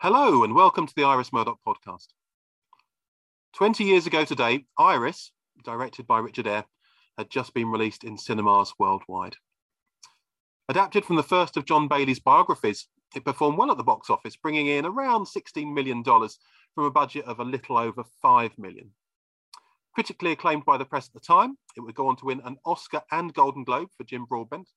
[0.00, 2.06] Hello, and welcome to the Iris Murdoch podcast.
[3.56, 5.32] 20 years ago today, Iris,
[5.64, 6.66] directed by Richard Eyre,
[7.18, 9.34] had just been released in cinemas worldwide.
[10.68, 14.36] Adapted from the first of John Bayley's biographies, it performed well at the box office,
[14.36, 18.92] bringing in around $16 million from a budget of a little over 5 million.
[19.96, 22.56] Critically acclaimed by the press at the time, it would go on to win an
[22.64, 24.68] Oscar and Golden Globe for Jim Broadbent,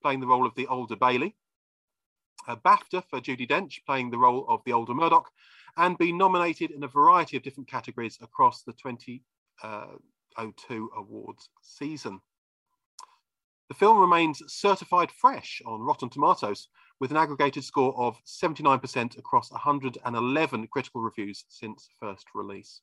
[0.00, 1.34] playing the role of the older Bayley,
[2.48, 5.30] a BAFTA for Judi Dench, playing the role of the older Murdoch,
[5.76, 9.20] and be nominated in a variety of different categories across the 2002
[9.62, 12.20] uh, awards season.
[13.68, 16.68] The film remains certified fresh on Rotten Tomatoes
[16.98, 22.80] with an aggregated score of 79% across 111 critical reviews since first release.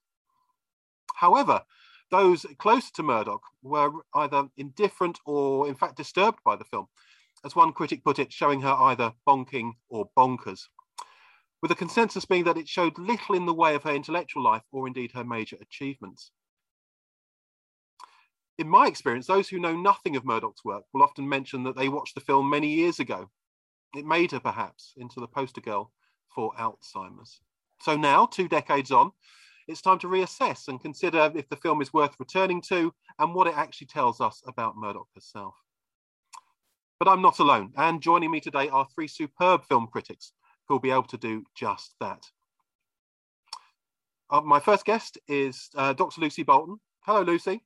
[1.16, 1.62] However,
[2.10, 6.88] those close to Murdoch were either indifferent or, in fact, disturbed by the film,
[7.46, 10.64] as one critic put it, showing her either bonking or bonkers,
[11.62, 14.64] with the consensus being that it showed little in the way of her intellectual life
[14.72, 16.32] or indeed her major achievements.
[18.58, 21.90] In my experience, those who know nothing of Murdoch's work will often mention that they
[21.90, 23.30] watched the film many years ago.
[23.96, 25.92] It made her perhaps into the poster girl
[26.34, 27.40] for Alzheimer's.
[27.82, 29.12] So now, two decades on,
[29.68, 33.48] it's time to reassess and consider if the film is worth returning to and what
[33.48, 35.54] it actually tells us about Murdoch herself.
[37.00, 40.34] But I'm not alone, and joining me today are three superb film critics
[40.68, 42.26] who will be able to do just that.
[44.30, 46.22] Uh, my first guest is uh, Dr.
[46.22, 46.80] Lucy Bolton.
[47.02, 47.64] Hello, Lucy.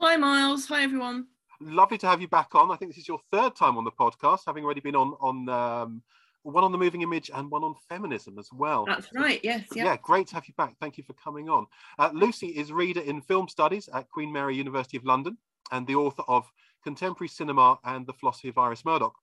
[0.00, 0.66] Hi, Miles.
[0.66, 1.26] Hi, everyone.
[1.60, 2.70] Lovely to have you back on.
[2.70, 5.48] I think this is your third time on the podcast, having already been on on
[5.48, 6.02] um,
[6.42, 8.84] one on the moving image and one on feminism as well.
[8.84, 9.40] That's right.
[9.42, 9.66] Yes.
[9.74, 9.84] Yeah.
[9.84, 10.74] yeah great to have you back.
[10.80, 11.66] Thank you for coming on.
[11.98, 15.36] Uh, Lucy is reader in film studies at Queen Mary University of London
[15.70, 16.50] and the author of
[16.82, 19.14] Contemporary Cinema and the Philosophy of Iris Murdoch,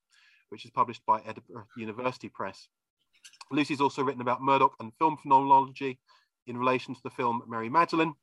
[0.48, 2.68] which is published by Edinburgh University Press.
[3.50, 5.98] Lucy's also written about Murdoch and film phenomenology
[6.46, 8.14] in relation to the film Mary Magdalene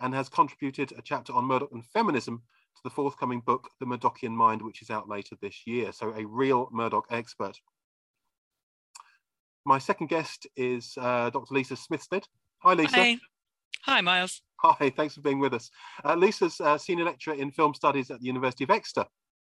[0.00, 2.42] and has contributed a chapter on Murdoch and feminism
[2.76, 5.92] to the forthcoming book, The Murdochian Mind, which is out later this year.
[5.92, 7.56] So, a real Murdoch expert.
[9.64, 11.54] My second guest is uh, Dr.
[11.54, 12.24] Lisa Smithstead.
[12.58, 12.96] Hi, Lisa.
[12.96, 13.18] Hi.
[13.82, 14.42] Hi, Miles.
[14.66, 15.70] Hi, thanks for being with us.
[16.06, 19.04] Uh, Lisa's uh, senior lecturer in film studies at the University of Exeter,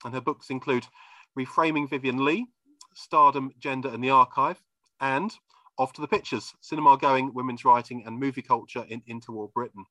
[0.05, 0.89] and her books include
[1.39, 2.47] Reframing Vivien Leigh,
[2.97, 4.61] Stardom, Gender and the Archive,
[5.01, 5.33] and
[5.79, 9.85] Off to the Pictures, Cinema Going, Women's Writing and Movie Culture in Interwar Britain.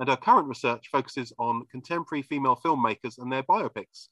[0.00, 4.08] And her current research focuses on contemporary female filmmakers and their biopics,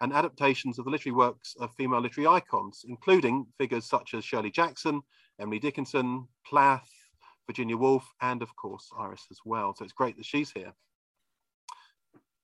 [0.00, 4.50] and adaptations of the literary works of female literary icons, including figures such as Shirley
[4.50, 5.00] Jackson,
[5.38, 6.90] Emily Dickinson, Plath,
[7.48, 9.74] Virginia Woolf, and of course Iris as well.
[9.74, 10.72] So it's great that she's here.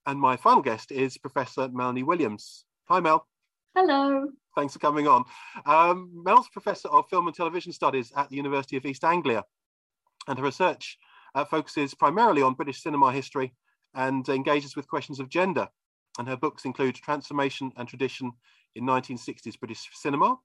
[0.07, 2.65] And my final guest is Professor Melanie Williams.
[2.89, 3.27] Hi, Mel.
[3.75, 4.29] Hello.
[4.57, 5.25] Thanks for coming on.
[5.67, 9.45] Um, Mel's Professor of Film and Television Studies at the University of East Anglia,
[10.27, 10.99] and her research
[11.35, 13.53] uh, focuses primarily on British cinema history
[13.95, 15.69] and engages with questions of gender.
[16.19, 18.33] And her books include Transformation and Tradition
[18.75, 20.37] in 1960s British Cinema,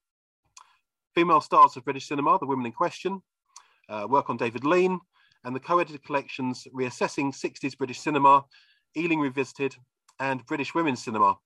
[1.16, 3.22] Female Stars of British Cinema, The Women in Question,
[3.90, 5.00] uh, work on David Lean,
[5.44, 8.46] and the co-edited collections Reassessing 60s British Cinema,
[8.98, 9.76] Ealing Revisited,
[10.20, 11.38] and British Women's Cinema.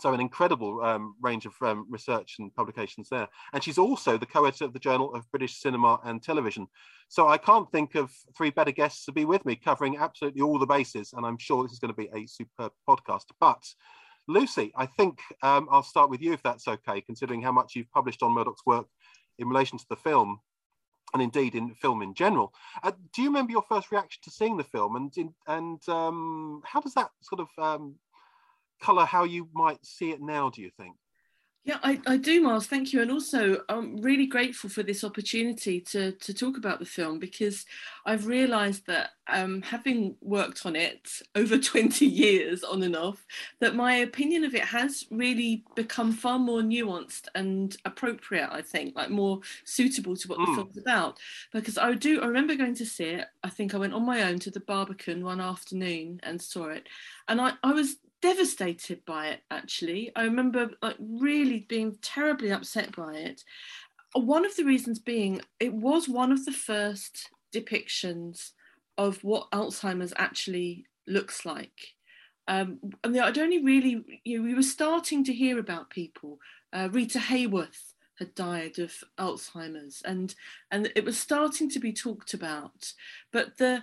[0.00, 3.28] So an incredible um, range of um, research and publications there.
[3.52, 6.66] And she's also the co-editor of the Journal of British Cinema and Television.
[7.08, 10.58] So I can't think of three better guests to be with me covering absolutely all
[10.58, 11.12] the bases.
[11.12, 13.26] And I'm sure this is going to be a superb podcast.
[13.38, 13.62] But
[14.28, 17.92] Lucy, I think um, I'll start with you if that's okay, considering how much you've
[17.92, 18.86] published on Murdoch's work
[19.38, 20.40] in relation to the film
[21.12, 22.52] and indeed in film in general.
[22.82, 26.80] Uh, do you remember your first reaction to seeing the film, and and um, how
[26.80, 27.96] does that sort of um,
[28.80, 30.50] colour how you might see it now?
[30.50, 30.96] Do you think?
[31.64, 32.66] Yeah, I, I do, Miles.
[32.66, 33.02] Thank you.
[33.02, 37.66] And also, I'm really grateful for this opportunity to, to talk about the film because
[38.04, 43.24] I've realised that um, having worked on it over 20 years on and off,
[43.60, 48.96] that my opinion of it has really become far more nuanced and appropriate, I think,
[48.96, 50.46] like more suitable to what mm.
[50.46, 50.56] the hmm.
[50.56, 51.18] film's about.
[51.52, 53.26] Because I do, I remember going to see it.
[53.44, 56.88] I think I went on my own to the Barbican one afternoon and saw it.
[57.28, 60.12] And I, I was devastated by it actually.
[60.16, 63.42] I remember like really being terribly upset by it.
[64.14, 68.52] One of the reasons being it was one of the first depictions
[68.96, 71.94] of what alzheimer's actually looks like.
[72.48, 76.38] Um, and i'd only really you know we were starting to hear about people.
[76.72, 80.34] Uh, rita hayworth had died of alzheimer's and
[80.70, 82.92] and it was starting to be talked about.
[83.32, 83.82] But the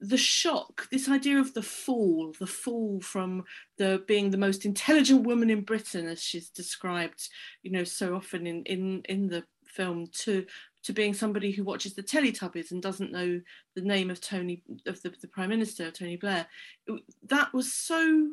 [0.00, 3.44] the shock, this idea of the fall, the fall from
[3.76, 7.28] the being the most intelligent woman in Britain, as she's described,
[7.62, 10.46] you know, so often in in in the film, to
[10.82, 13.40] to being somebody who watches the Teletubbies and doesn't know
[13.74, 16.46] the name of Tony of the, the Prime Minister Tony Blair.
[16.86, 18.28] It, that was so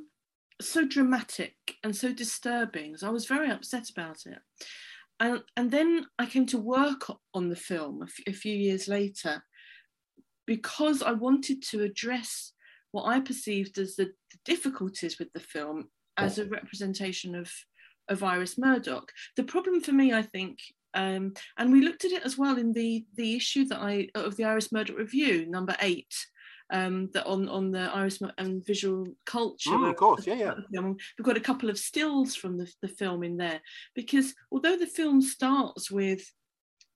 [0.62, 2.98] so dramatic and so disturbing.
[2.98, 4.40] So I was very upset about it.
[5.20, 8.88] And, and then I came to work on the film a, f- a few years
[8.88, 9.44] later
[10.48, 12.54] because I wanted to address
[12.92, 17.52] what I perceived as the, the difficulties with the film as a representation of
[18.10, 19.12] of Iris Murdoch.
[19.36, 20.60] The problem for me, I think,
[20.94, 24.36] um, and we looked at it as well in the the issue that I of
[24.38, 26.14] the Iris Murdoch review, number eight,
[26.72, 29.72] um, that on on the Iris and visual culture.
[29.72, 30.82] Mm, of course, yeah, yeah.
[30.82, 33.62] We've got a couple of stills from the, the film in there
[33.96, 36.22] because although the film starts with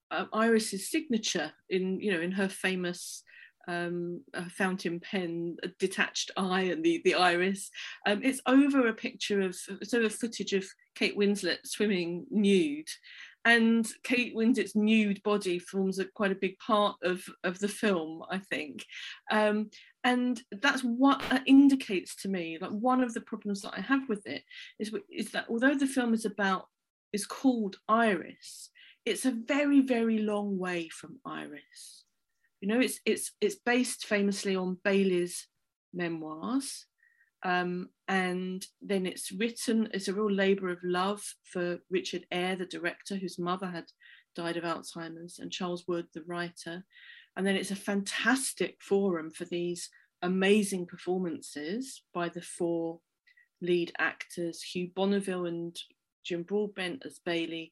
[0.09, 3.24] uh, Iris's signature in you know in her famous
[3.67, 7.69] um, a fountain pen, a detached eye, and the the iris.
[8.07, 10.65] Um, it's over a picture of it's over footage of
[10.95, 12.89] Kate Winslet swimming nude,
[13.45, 18.23] and Kate Winslet's nude body forms a, quite a big part of of the film,
[18.29, 18.85] I think.
[19.31, 19.69] Um,
[20.03, 22.57] and that's what that indicates to me.
[22.59, 24.43] Like one of the problems that I have with it
[24.79, 26.67] is is that although the film is about
[27.13, 28.69] is called Iris,
[29.05, 32.05] it's a very very long way from Iris
[32.61, 35.47] you know, it's it's it's based famously on Bayley's
[35.93, 36.85] memoirs,
[37.43, 39.89] um, and then it's written.
[39.93, 43.85] It's a real labour of love for Richard Eyre, the director, whose mother had
[44.35, 46.85] died of Alzheimer's, and Charles Wood, the writer.
[47.35, 49.89] And then it's a fantastic forum for these
[50.21, 52.99] amazing performances by the four
[53.61, 55.75] lead actors, Hugh Bonneville and
[56.23, 57.71] Jim Broadbent as Bayley,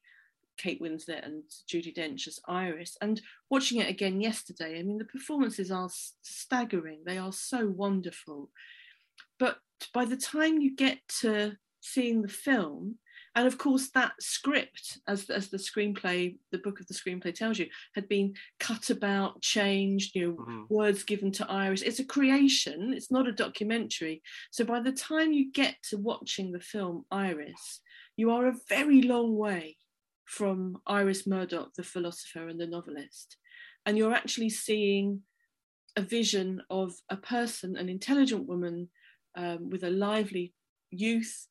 [0.60, 2.96] Kate Winslet and Judi Dench as Iris.
[3.00, 5.88] And watching it again yesterday, I mean, the performances are
[6.22, 7.00] staggering.
[7.06, 8.50] They are so wonderful.
[9.38, 9.56] But
[9.94, 12.96] by the time you get to seeing the film,
[13.36, 17.58] and of course, that script, as, as the screenplay, the book of the screenplay tells
[17.58, 20.62] you, had been cut about, changed, you know, mm-hmm.
[20.68, 21.82] words given to Iris.
[21.82, 24.22] It's a creation, it's not a documentary.
[24.50, 27.80] So by the time you get to watching the film Iris,
[28.16, 29.76] you are a very long way
[30.30, 33.36] from Iris Murdoch, the philosopher and the novelist.
[33.84, 35.22] And you're actually seeing
[35.96, 38.90] a vision of a person, an intelligent woman
[39.36, 40.54] um, with a lively
[40.92, 41.48] youth,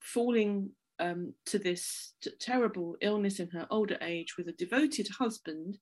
[0.00, 0.68] falling
[1.00, 5.78] um, to this terrible illness in her older age with a devoted husband.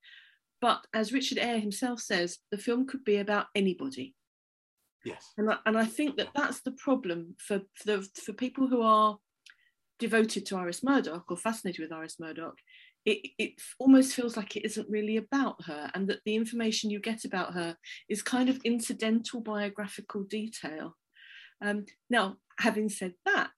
[0.61, 4.15] But as Richard Eyre himself says, the film could be about anybody.
[5.05, 5.33] Yes.
[5.39, 8.83] And I, and I think that that's the problem for, for, the, for people who
[8.83, 9.19] are
[10.02, 12.58] devoted to Iris Murdoch or fascinated with Iris Murdoch,
[13.06, 16.99] it, it almost feels like it isn't really about her, and that the information you
[16.99, 17.76] get about her
[18.08, 20.96] is kind of incidental biographical detail.
[21.64, 23.50] Um, now, having said that,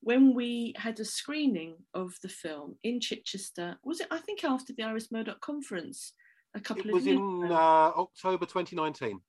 [0.00, 4.08] when we had a screening of the film in Chichester, was it?
[4.10, 6.12] I think after the Iris Murdoch conference,
[6.54, 7.12] a couple of years ago?
[7.12, 9.20] it of was in uh, October 2019.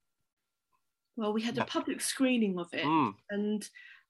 [1.16, 1.64] Well, we had yeah.
[1.64, 3.14] a public screening of it, mm.
[3.30, 3.66] and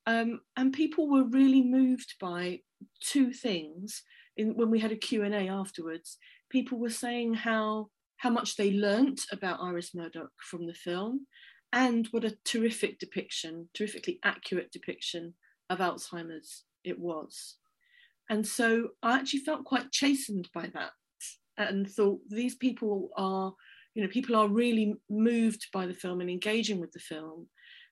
[0.05, 2.59] um, and people were really moved by
[3.01, 4.03] two things.
[4.37, 6.17] In, when we had a Q&A afterwards,
[6.49, 11.27] people were saying how, how much they learnt about Iris Murdoch from the film
[11.73, 15.33] and what a terrific depiction, terrifically accurate depiction
[15.69, 17.57] of Alzheimer's it was.
[18.29, 20.91] And so I actually felt quite chastened by that
[21.57, 23.53] and thought these people are,
[23.93, 27.47] you know, people are really moved by the film and engaging with the film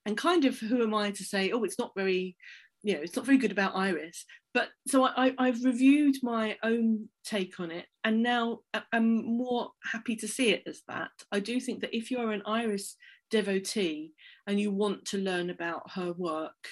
[0.08, 2.38] and kind of who am I to say, oh, it's not very,
[2.82, 4.24] you know, it's not very good about Iris.
[4.54, 8.60] But so I, I've reviewed my own take on it, and now
[8.94, 11.12] I'm more happy to see it as that.
[11.32, 12.96] I do think that if you're an Iris
[13.30, 14.14] devotee
[14.48, 16.70] and you want to learn about her work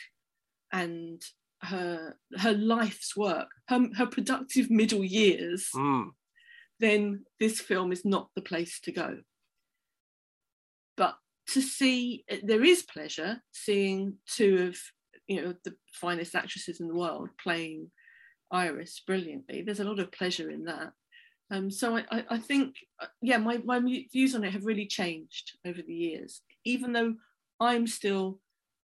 [0.72, 1.22] and
[1.62, 6.06] her her life's work, her, her productive middle years, mm.
[6.80, 9.18] then this film is not the place to go.
[11.54, 14.78] To see there is pleasure seeing two of
[15.28, 17.92] you know the finest actresses in the world playing
[18.52, 19.62] Iris brilliantly.
[19.62, 20.92] There's a lot of pleasure in that.
[21.52, 24.88] Um, so I, I, I think, uh, yeah, my, my views on it have really
[24.88, 26.42] changed over the years.
[26.64, 27.16] Even though
[27.60, 28.40] I'm still,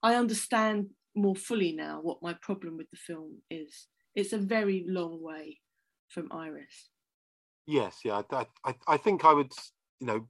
[0.03, 3.87] I understand more fully now what my problem with the film is.
[4.15, 5.59] It's a very long way
[6.09, 6.89] from Iris.
[7.65, 9.51] Yes, yeah, I, I, I think I would,
[9.99, 10.27] you know,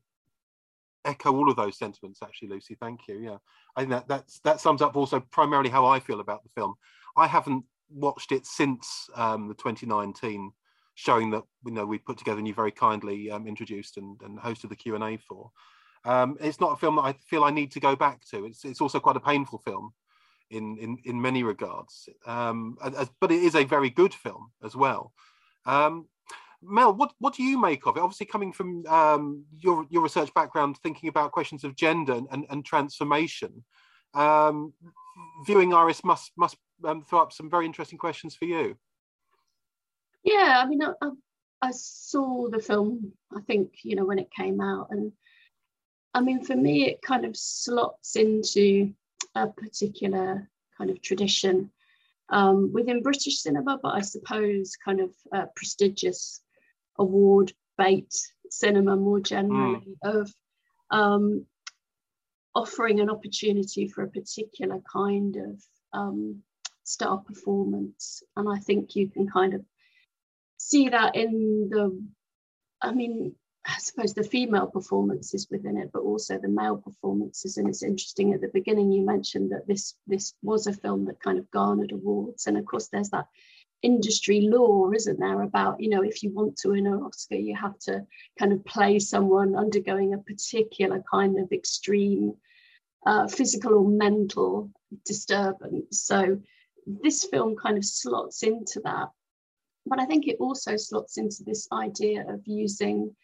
[1.06, 2.76] echo all of those sentiments actually lucy.
[2.76, 3.20] Thank you.
[3.20, 3.38] Yeah.
[3.76, 6.76] I think that that's that sums up also primarily how i feel about the film.
[7.18, 10.52] I haven't watched it since um, the 2019
[10.96, 14.40] showing that you know we put together and you very kindly um, introduced and, and
[14.40, 15.52] hosted the q&a for.
[16.06, 18.46] Um, it's not a film that i feel i need to go back to.
[18.46, 19.94] It's, it's also quite a painful film
[20.50, 22.10] in in, in many regards.
[22.26, 25.14] Um, as, but it is a very good film as well.
[25.66, 26.08] Um,
[26.62, 28.02] Mel, what, what do you make of it?
[28.02, 32.66] Obviously, coming from um, your your research background, thinking about questions of gender and, and,
[32.66, 33.64] transformation,
[34.14, 34.74] um,
[35.46, 38.76] viewing Iris must must um, throw up some very interesting questions for you.
[40.24, 41.10] Yeah, I mean, I,
[41.62, 43.14] I saw the film.
[43.36, 45.14] I think you know when it came out, and
[46.14, 48.94] I mean, for me, it kind of slots into
[49.36, 51.72] a particular kind of tradition
[52.30, 56.42] um, within British cinema, but I suppose kind of uh, prestigious
[57.00, 58.14] award bait
[58.52, 60.20] cinema more generally mm.
[60.20, 60.32] of
[60.92, 61.46] um,
[62.54, 65.64] offering an opportunity for a particular kind of
[65.94, 66.42] um,
[66.84, 68.24] star performance.
[68.36, 69.62] And I think you can kind of
[70.58, 72.04] see that in the,
[72.82, 77.58] I mean, I suppose the female performances within it, but also the male performances.
[77.58, 81.22] And it's interesting at the beginning you mentioned that this this was a film that
[81.22, 82.48] kind of garnered awards.
[82.48, 83.28] And of course, there's that
[83.82, 87.56] industry law, isn't there, about you know if you want to win an Oscar, you
[87.56, 88.06] have to
[88.38, 92.34] kind of play someone undergoing a particular kind of extreme
[93.06, 94.70] uh, physical or mental
[95.06, 96.02] disturbance.
[96.02, 96.40] So
[96.86, 99.10] this film kind of slots into that.
[99.86, 103.16] But I think it also slots into this idea of using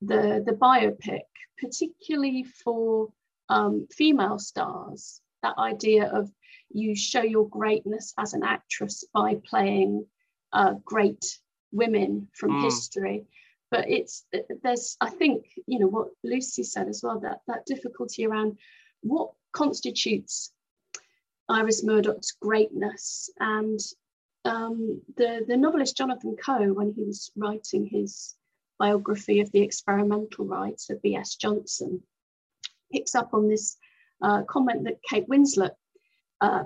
[0.00, 1.22] the, the biopic,
[1.58, 3.08] particularly for
[3.48, 6.30] um, female stars, that idea of
[6.70, 10.06] you show your greatness as an actress by playing
[10.52, 11.38] uh, great
[11.72, 12.64] women from mm.
[12.64, 13.26] history.
[13.70, 14.24] But it's
[14.62, 18.58] there's I think you know what Lucy said as well that that difficulty around
[19.02, 20.52] what constitutes
[21.48, 23.78] Iris Murdoch's greatness and
[24.44, 28.34] um, the the novelist Jonathan Coe when he was writing his
[28.78, 31.34] biography of the experimental rights of B.S.
[31.34, 32.00] Johnson,
[32.92, 33.76] picks up on this
[34.22, 35.72] uh, comment that Kate Winslet
[36.40, 36.64] uh,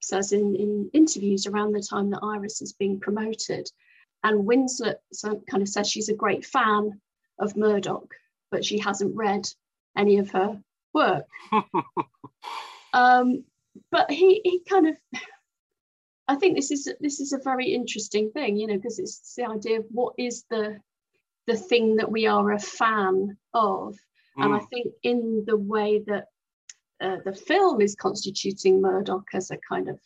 [0.00, 3.70] says in, in interviews around the time that Iris is being promoted.
[4.24, 4.96] And Winslet
[5.48, 7.00] kind of says she's a great fan
[7.38, 8.12] of Murdoch,
[8.50, 9.48] but she hasn't read
[9.96, 10.60] any of her
[10.92, 11.26] work.
[12.92, 13.44] um,
[13.90, 14.96] but he, he kind of,
[16.28, 19.46] I think this is this is a very interesting thing, you know, because it's the
[19.46, 20.78] idea of what is the
[21.46, 23.96] the thing that we are a fan of.
[24.38, 24.44] Mm.
[24.44, 24.68] And I mm.
[24.68, 26.26] think in the way that
[27.00, 29.98] uh, the film is constituting Murdoch as a kind of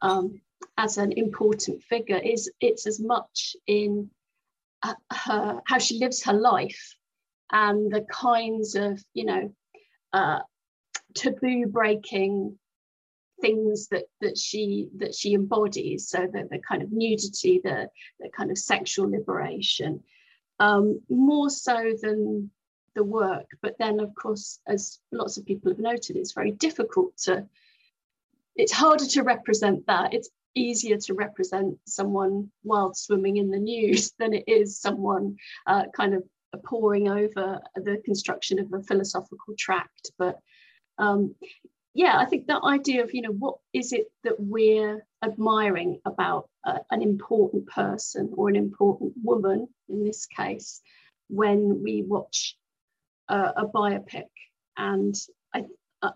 [0.00, 0.40] um,
[0.78, 4.10] as an important figure is it's as much in
[4.82, 6.96] uh, her how she lives her life
[7.52, 9.52] and the kinds of you know
[10.12, 10.40] uh,
[11.14, 12.58] taboo breaking
[13.40, 16.08] things that that she that she embodies.
[16.08, 17.88] So the, the kind of nudity the
[18.20, 20.02] the kind of sexual liberation
[20.58, 22.50] um, more so than
[22.94, 23.46] the work.
[23.60, 27.46] But then, of course, as lots of people have noted, it's very difficult to,
[28.56, 30.14] it's harder to represent that.
[30.14, 35.84] It's easier to represent someone wild swimming in the news than it is someone uh,
[35.94, 36.22] kind of
[36.64, 40.10] poring over the construction of a philosophical tract.
[40.18, 40.38] But
[40.98, 41.34] um,
[41.94, 46.48] yeah, I think that idea of, you know, what is it that we're admiring about
[46.64, 50.80] uh, an important person or an important woman in this case
[51.28, 52.56] when we watch
[53.28, 54.26] uh, a biopic?
[54.76, 55.14] And
[55.54, 55.64] I,
[56.02, 56.10] uh,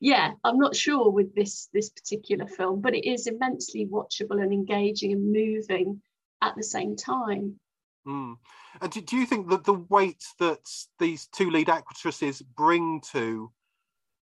[0.00, 4.52] yeah, I'm not sure with this this particular film, but it is immensely watchable and
[4.52, 6.02] engaging and moving
[6.42, 7.58] at the same time.
[8.06, 8.36] Mm.
[8.80, 10.60] And do, do you think that the weight that
[10.98, 13.50] these two lead actresses bring to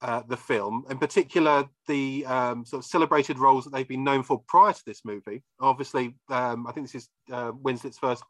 [0.03, 4.23] uh, the film, in particular the um, sort of celebrated roles that they've been known
[4.23, 5.43] for prior to this movie.
[5.61, 8.23] Obviously, um, I think this is uh, Winslet's first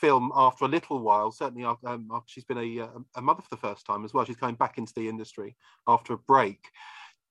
[0.00, 1.30] film after a little while.
[1.30, 4.14] Certainly, after, um, after she's been a, uh, a, mother for the first time as
[4.14, 4.24] well.
[4.24, 5.56] She's coming back into the industry
[5.86, 6.60] after a break.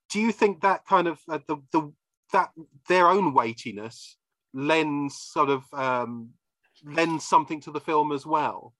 [0.09, 1.93] Do you think that kind of uh, the the
[2.33, 2.51] that
[2.87, 4.17] their own weightiness
[4.53, 6.31] lends sort of um,
[6.83, 8.73] lends something to the film as well?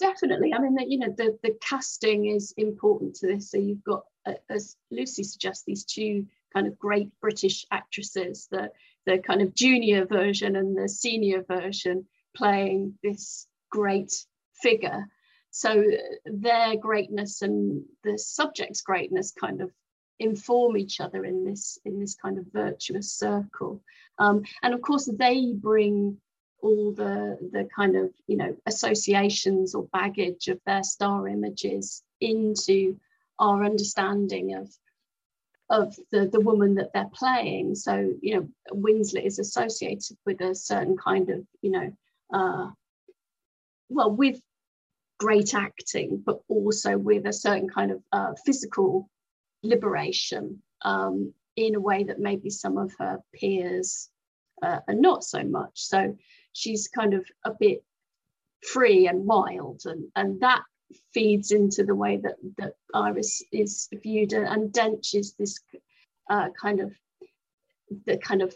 [0.00, 0.52] definitely.
[0.52, 3.50] I mean, you know, the, the casting is important to this.
[3.50, 8.72] So you've got, uh, as Lucy suggests, these two kind of great British actresses, the,
[9.06, 14.12] the kind of junior version and the senior version playing this great
[14.54, 15.06] figure.
[15.50, 15.84] So
[16.24, 19.70] their greatness and the subject's greatness kind of
[20.18, 23.82] inform each other in this in this kind of virtuous circle.
[24.18, 26.18] Um, and of course, they bring
[26.62, 32.96] all the the kind of you know associations or baggage of their star images into
[33.38, 34.68] our understanding of
[35.70, 40.54] of the the woman that they're playing so you know winslet is associated with a
[40.54, 41.90] certain kind of you know
[42.32, 42.68] uh,
[43.88, 44.40] well with
[45.18, 49.08] great acting but also with a certain kind of uh, physical
[49.62, 54.08] liberation um, in a way that maybe some of her peers
[54.62, 55.72] uh, are not so much.
[55.74, 56.16] So
[56.52, 57.82] she's kind of a bit
[58.62, 60.62] free and wild and and that
[61.14, 65.58] feeds into the way that that iris is viewed and dench is this
[66.28, 66.92] uh, kind of
[68.04, 68.54] the kind of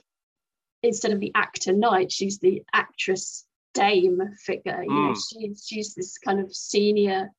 [0.83, 3.44] instead of the actor knight she's the actress
[3.75, 5.19] dame figure you know mm.
[5.29, 7.31] she's she's this kind of senior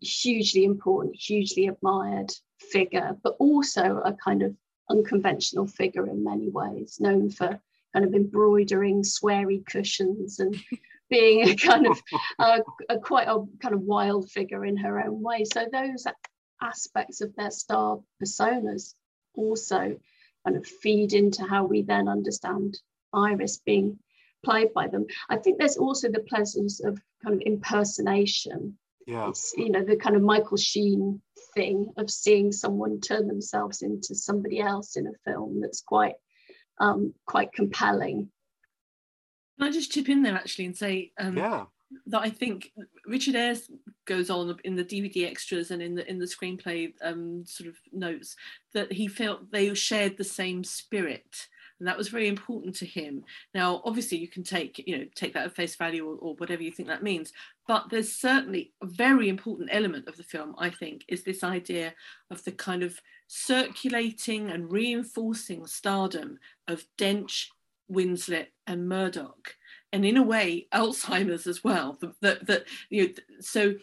[0.00, 4.54] hugely important hugely admired figure but also a kind of
[4.88, 7.60] unconventional figure in many ways known for
[7.92, 10.56] kind of embroidering sweary cushions and
[11.10, 12.00] being a kind of
[12.38, 16.06] uh, a quite a kind of wild figure in her own way so those
[16.62, 18.94] aspects of their star personas
[19.34, 19.96] also
[20.46, 22.78] kind of feed into how we then understand
[23.12, 23.98] iris being
[24.44, 25.06] played by them.
[25.28, 28.78] I think there's also the pleasures of kind of impersonation.
[29.06, 29.28] Yeah.
[29.28, 31.20] It's, you know, the kind of Michael Sheen
[31.54, 36.14] thing of seeing someone turn themselves into somebody else in a film that's quite
[36.78, 38.30] um, quite compelling.
[39.58, 41.64] Can I just chip in there actually and say um, yeah.
[42.06, 42.72] that I think
[43.06, 43.56] Richard Eyre
[44.04, 47.76] goes on in the DVD extras and in the in the screenplay um, sort of
[47.92, 48.36] notes
[48.72, 51.46] that he felt they shared the same spirit
[51.84, 53.24] and that was very important to him.
[53.54, 56.62] Now obviously you can take you know take that at face value or, or, whatever
[56.62, 57.32] you think that means
[57.68, 61.94] but there's certainly a very important element of the film i think is this idea
[62.30, 66.38] of the kind of circulating and reinforcing stardom
[66.68, 67.46] of dench
[67.90, 69.54] winslet and murdoch
[69.94, 73.74] and in a way alzheimer's as well that that you know so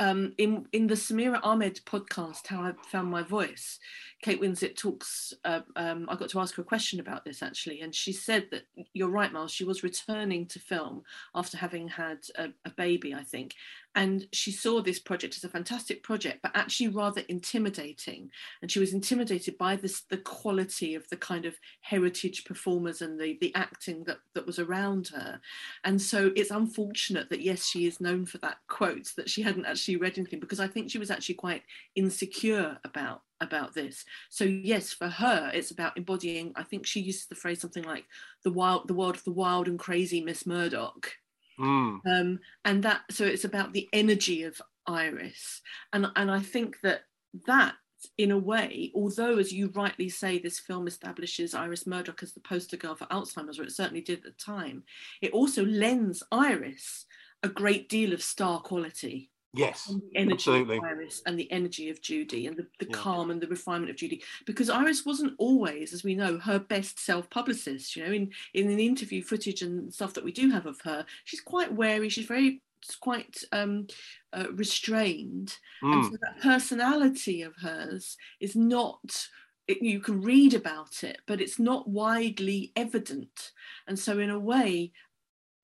[0.00, 3.78] um, in in the Samira Ahmed podcast, How I Found My Voice,
[4.22, 5.34] Kate Winslet talks.
[5.44, 8.46] Uh, um, I got to ask her a question about this actually, and she said
[8.50, 8.62] that
[8.94, 9.52] you're right, Miles.
[9.52, 11.02] She was returning to film
[11.34, 13.54] after having had a, a baby, I think,
[13.94, 18.30] and she saw this project as a fantastic project but actually rather intimidating.
[18.62, 23.18] And she was intimidated by this the quality of the kind of heritage performers and
[23.20, 25.40] the the acting that that was around her.
[25.84, 29.66] And so it's unfortunate that yes she is known for that quote that she hadn't
[29.66, 31.62] actually read anything because i think she was actually quite
[31.96, 34.04] insecure about about this.
[34.28, 38.04] So yes for her it's about embodying i think she uses the phrase something like
[38.44, 41.16] the wild the world of the wild and crazy miss murdoch
[41.60, 42.00] Mm.
[42.06, 45.60] Um, and that so it's about the energy of Iris,
[45.92, 47.02] and and I think that
[47.46, 47.74] that
[48.16, 52.40] in a way, although as you rightly say, this film establishes Iris Murdoch as the
[52.40, 54.84] poster girl for Alzheimer's, or it certainly did at the time,
[55.20, 57.06] it also lends Iris
[57.42, 59.29] a great deal of star quality.
[59.52, 60.76] Yes, and the energy absolutely.
[60.76, 62.96] of Iris and the energy of Judi and the, the yeah.
[62.96, 64.22] calm and the refinement of Judi.
[64.46, 67.96] Because Iris wasn't always, as we know, her best self-publicist.
[67.96, 71.04] You know, in in the interview footage and stuff that we do have of her,
[71.24, 72.08] she's quite wary.
[72.08, 72.62] She's very
[73.00, 73.88] quite um,
[74.32, 75.94] uh, restrained, mm.
[75.94, 79.26] and so that personality of hers is not.
[79.66, 83.50] It, you can read about it, but it's not widely evident.
[83.88, 84.92] And so, in a way,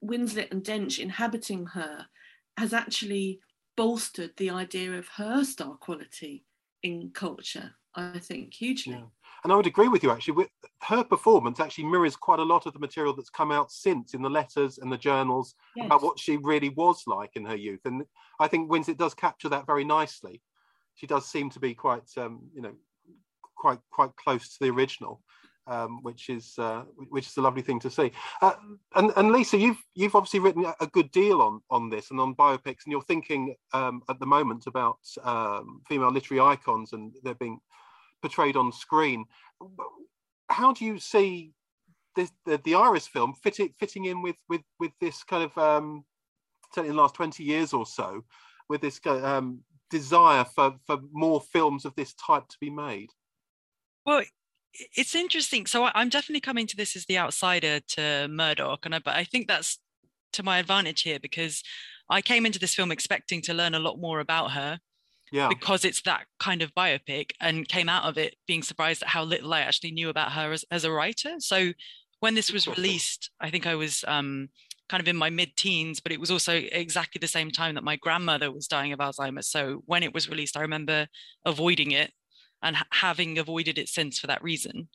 [0.05, 2.07] Winslet and Dench inhabiting her
[2.57, 3.41] has actually
[3.77, 6.45] bolstered the idea of her star quality
[6.83, 8.95] in culture, I think, hugely.
[8.95, 9.05] Yeah.
[9.45, 10.35] And I would agree with you actually.
[10.35, 10.49] With
[10.83, 14.23] her performance actually mirrors quite a lot of the material that's come out since in
[14.23, 15.87] the letters and the journals yes.
[15.87, 17.81] about what she really was like in her youth.
[17.85, 18.05] And
[18.41, 20.43] I think Winslet does capture that very nicely.
[20.95, 22.75] She does seem to be quite, um, you know,
[23.57, 25.23] quite quite close to the original
[25.67, 28.13] um, which is uh, which is a lovely thing to see.
[28.43, 28.55] Uh,
[28.95, 32.35] and, and Lisa, you've you've obviously written a good deal on on this and on
[32.35, 37.35] biopics, and you're thinking um, at the moment about um, female literary icons and they're
[37.35, 37.59] being
[38.23, 39.25] portrayed on screen.
[40.49, 41.53] How do you see
[42.15, 45.57] this, the, the Iris film fit it, fitting in with with with this kind of
[45.59, 46.05] um,
[46.75, 48.25] certainly in the last twenty years or so,
[48.69, 53.11] with this um, desire for for more films of this type to be made?
[54.05, 54.23] Well,
[54.95, 55.67] it's interesting.
[55.67, 59.25] So I'm definitely coming to this as the outsider to Murdoch, and I, but I
[59.25, 59.79] think that's
[60.33, 61.63] to my advantage here because
[62.09, 64.81] I came into this film expecting to learn a lot more about her.
[65.33, 65.49] Yeah.
[65.49, 69.25] Because it's that kind of biopic, and came out of it being surprised at how
[69.25, 71.41] little I actually knew about her as, as a writer.
[71.41, 71.73] So
[72.21, 74.51] when this was released, I think I was um,
[74.89, 77.97] kind of in my mid-teens, but it was also exactly the same time that my
[77.97, 79.49] grandmother was dying of Alzheimer's.
[79.49, 81.09] So when it was released, I remember
[81.45, 82.13] avoiding it
[82.63, 84.89] and having avoided it since for that reason.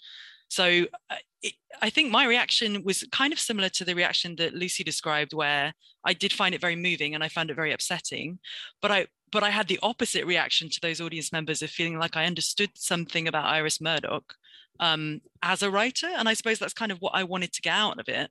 [0.50, 4.54] So uh, it, I think my reaction was kind of similar to the reaction that
[4.54, 8.40] Lucy described, where I did find it very moving and I found it very upsetting.
[8.82, 12.18] But I but I had the opposite reaction to those audience members of feeling like
[12.18, 14.36] I understood something about Iris Murdoch
[14.82, 17.74] um, as a writer, and I suppose that's kind of what I wanted to get
[17.74, 18.30] out of it.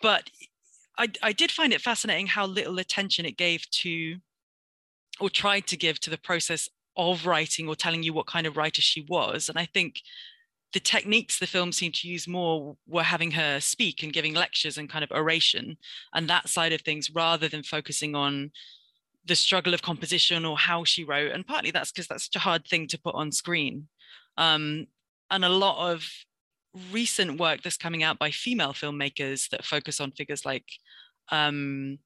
[0.00, 0.30] But
[0.98, 4.18] I, I did find it fascinating how little attention it gave to
[5.18, 8.56] or tried to give to the process of writing or telling you what kind of
[8.56, 9.48] writer she was.
[9.48, 10.00] And I think
[10.72, 14.78] the techniques the film seemed to use more were having her speak and giving lectures
[14.78, 15.76] and kind of oration
[16.14, 18.50] and that side of things rather than focusing on
[19.24, 22.40] the struggle of composition or how she wrote and partly that's because that's such a
[22.44, 23.88] hard thing to put on screen
[24.38, 24.86] um,
[25.30, 26.08] and a lot of
[26.92, 30.64] recent work that's coming out by female filmmakers that focus on figures like
[31.30, 31.98] um,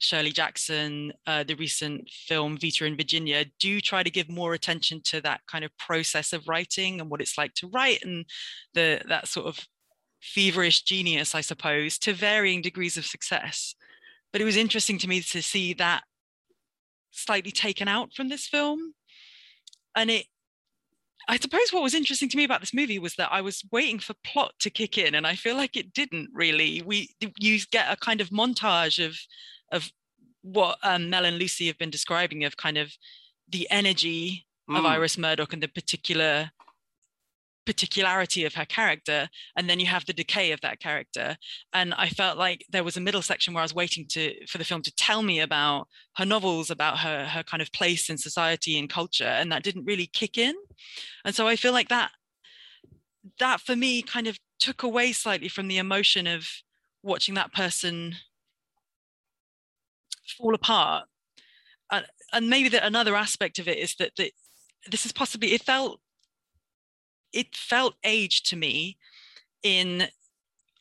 [0.00, 5.02] Shirley Jackson, uh, the recent film Vita in Virginia, do try to give more attention
[5.04, 8.24] to that kind of process of writing and what it's like to write and
[8.74, 9.60] the that sort of
[10.22, 13.74] feverish genius, I suppose, to varying degrees of success.
[14.32, 16.02] But it was interesting to me to see that
[17.10, 18.94] slightly taken out from this film.
[19.94, 20.26] And it
[21.28, 23.98] I suppose what was interesting to me about this movie was that I was waiting
[23.98, 26.82] for plot to kick in, and I feel like it didn't really.
[26.82, 29.18] We you get a kind of montage of
[29.70, 29.90] of
[30.42, 32.92] what um, Mel and Lucy have been describing of kind of
[33.48, 34.78] the energy mm.
[34.78, 36.50] of Iris Murdoch and the particular
[37.66, 41.36] particularity of her character and then you have the decay of that character
[41.72, 44.56] and i felt like there was a middle section where i was waiting to for
[44.58, 48.16] the film to tell me about her novels about her her kind of place in
[48.16, 50.54] society and culture and that didn't really kick in
[51.24, 52.10] and so i feel like that
[53.38, 56.48] that for me kind of took away slightly from the emotion of
[57.02, 58.16] watching that person
[60.30, 61.06] fall apart.
[61.90, 64.32] And, and maybe that another aspect of it is that, that
[64.90, 66.00] this is possibly it felt
[67.32, 68.96] it felt aged to me
[69.62, 70.08] in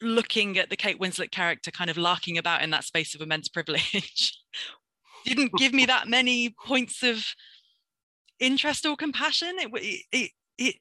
[0.02, 3.48] looking at the Kate Winslet character kind of larking about in that space of immense
[3.50, 4.40] privilege.
[5.26, 7.24] Didn't give me that many points of
[8.40, 9.56] interest or compassion.
[9.60, 10.76] It, it, it,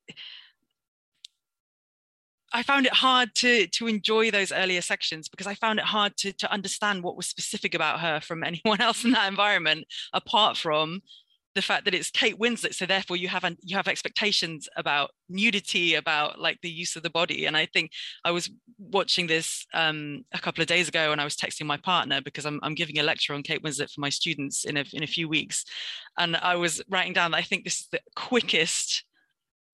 [2.52, 6.16] I found it hard to to enjoy those earlier sections because I found it hard
[6.18, 10.56] to to understand what was specific about her from anyone else in that environment apart
[10.56, 11.02] from
[11.58, 15.96] the fact that it's Kate Winslet, so therefore you have you have expectations about nudity,
[15.96, 17.46] about like the use of the body.
[17.46, 17.90] And I think
[18.24, 21.76] I was watching this um, a couple of days ago, and I was texting my
[21.76, 24.84] partner because I'm, I'm giving a lecture on Kate Winslet for my students in a
[24.92, 25.64] in a few weeks,
[26.16, 29.04] and I was writing down that I think this is the quickest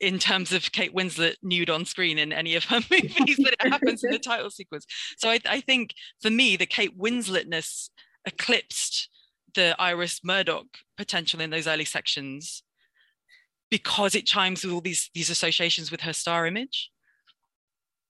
[0.00, 3.68] in terms of Kate Winslet nude on screen in any of her movies that it
[3.68, 4.87] happens in the title sequence.
[5.18, 7.90] So I, I think for me, the Kate Winsletness
[8.26, 9.09] eclipsed
[9.54, 12.62] the Iris Murdoch potential in those early sections
[13.70, 16.90] because it chimes with all these these associations with her star image.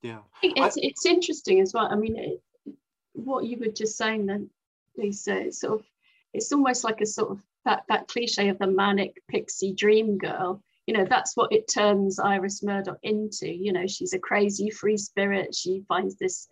[0.03, 1.88] Yeah, it's I, it's interesting as well.
[1.90, 2.75] I mean, it,
[3.14, 4.51] what you were just saying then,
[4.97, 5.87] Lisa, it's sort of
[6.33, 10.62] it's almost like a sort of that that cliche of the manic pixie dream girl.
[10.87, 13.49] You know, that's what it turns Iris Murdoch into.
[13.49, 15.55] You know, she's a crazy free spirit.
[15.55, 16.47] She finds this,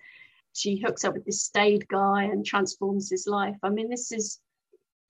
[0.55, 3.57] she hooks up with this staid guy and transforms his life.
[3.63, 4.41] I mean, this is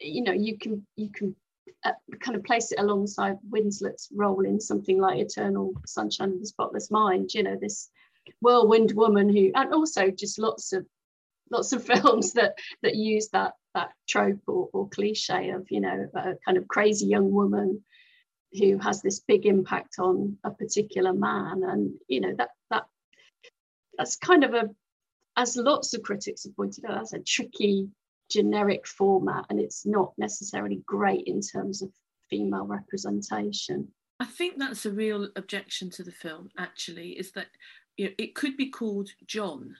[0.02, 1.34] you know you can you can
[1.84, 6.46] uh, kind of place it alongside Winslet's role in something like Eternal Sunshine of the
[6.46, 7.32] Spotless Mind.
[7.34, 7.90] You know this
[8.40, 10.86] whirlwind woman who, and also just lots of
[11.50, 16.08] lots of films that that use that that trope or, or cliche of you know
[16.14, 17.82] a kind of crazy young woman
[18.58, 22.84] who has this big impact on a particular man, and you know that that
[23.96, 24.70] that's kind of a
[25.36, 27.88] as lots of critics have pointed out, that's a tricky
[28.30, 31.90] generic format and it's not necessarily great in terms of
[32.30, 33.88] female representation.
[34.20, 37.48] I think that's a real objection to the film, actually, is that
[37.96, 39.76] you know, it could be called John.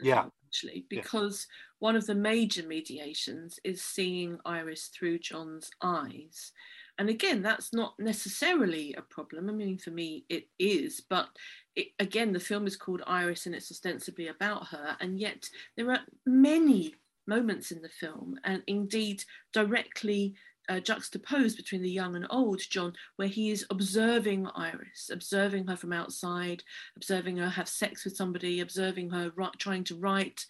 [0.00, 0.26] Yeah.
[0.46, 1.86] Actually, because yeah.
[1.86, 6.52] one of the major mediations is seeing Iris through John's eyes.
[6.98, 9.48] And again, that's not necessarily a problem.
[9.48, 11.00] I mean, for me, it is.
[11.08, 11.28] But
[11.76, 14.96] it, again, the film is called Iris and it's ostensibly about her.
[15.00, 16.94] And yet, there are many
[17.26, 20.34] moments in the film, and indeed directly
[20.68, 25.76] uh, juxtaposed between the young and old John, where he is observing Iris, observing her
[25.76, 26.62] from outside,
[26.96, 30.44] observing her have sex with somebody, observing her trying to write.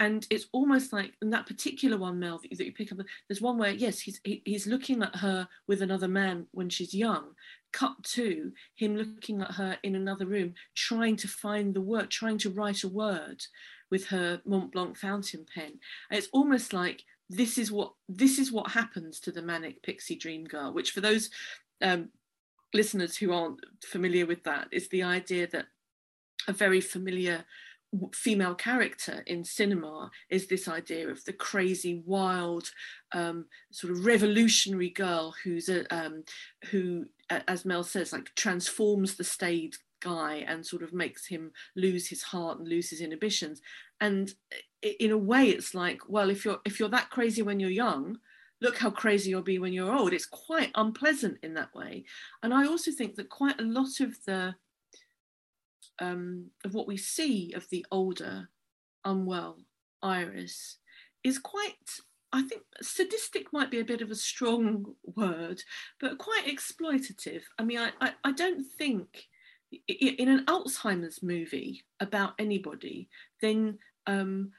[0.00, 2.98] And it's almost like in that particular one, Mel, that you pick up.
[3.28, 6.94] There's one where, yes, he's he, he's looking at her with another man when she's
[6.94, 7.34] young.
[7.72, 12.38] Cut to him looking at her in another room, trying to find the word, trying
[12.38, 13.44] to write a word
[13.90, 15.80] with her Mont Blanc fountain pen.
[16.10, 20.16] And it's almost like this is what this is what happens to the manic pixie
[20.16, 21.28] dream girl, which for those
[21.82, 22.10] um,
[22.72, 25.66] listeners who aren't familiar with that, is the idea that
[26.46, 27.44] a very familiar
[28.12, 32.70] female character in cinema is this idea of the crazy, wild,
[33.12, 36.24] um, sort of revolutionary girl who's a um,
[36.70, 42.08] who, as Mel says, like transforms the staid guy and sort of makes him lose
[42.08, 43.60] his heart and lose his inhibitions.
[44.00, 44.32] And
[44.82, 48.16] in a way it's like well if you're if you're that crazy when you're young
[48.60, 50.12] look how crazy you'll be when you're old.
[50.12, 52.04] It's quite unpleasant in that way.
[52.42, 54.54] And i also think that quite a lot of the
[56.00, 58.48] um, of what we see of the older,
[59.04, 59.58] unwell
[60.02, 60.78] Iris
[61.24, 62.00] is quite.
[62.30, 65.62] I think sadistic might be a bit of a strong word,
[65.98, 67.42] but quite exploitative.
[67.58, 69.28] I mean, I, I, I don't think
[69.86, 73.08] in an Alzheimer's movie about anybody,
[73.40, 74.52] then um,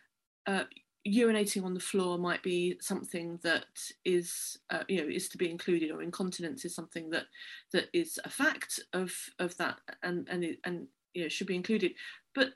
[0.48, 0.64] uh,
[1.08, 3.66] urinating on the floor might be something that
[4.06, 7.26] is uh, you know is to be included or incontinence is something that
[7.72, 11.94] that is a fact of of that and and and you know should be included
[12.36, 12.50] but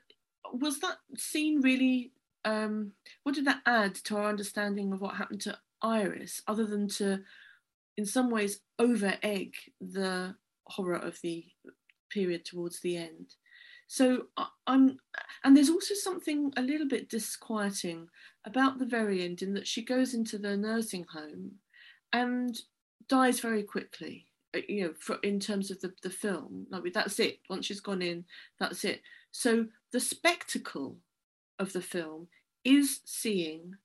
[0.52, 2.12] was that scene really
[2.44, 6.88] um what did that add to our understanding of what happened to iris other than
[6.88, 7.20] to
[7.96, 10.34] in some ways over egg the
[10.66, 11.44] horror of the
[12.10, 13.34] period towards the end
[13.86, 14.24] so
[14.66, 14.98] I'm,
[15.44, 18.08] and there's also something a little bit disquieting
[18.46, 21.52] about the very end in that she goes into the nursing home
[22.12, 22.58] and
[23.08, 24.26] dies very quickly.
[24.54, 27.38] Uh, you know, for, in terms of the, the film, like that's it.
[27.48, 28.24] Once she's gone in,
[28.58, 29.02] that's it.
[29.30, 30.98] So the spectacle
[31.58, 32.28] of the film
[32.64, 33.76] is seeing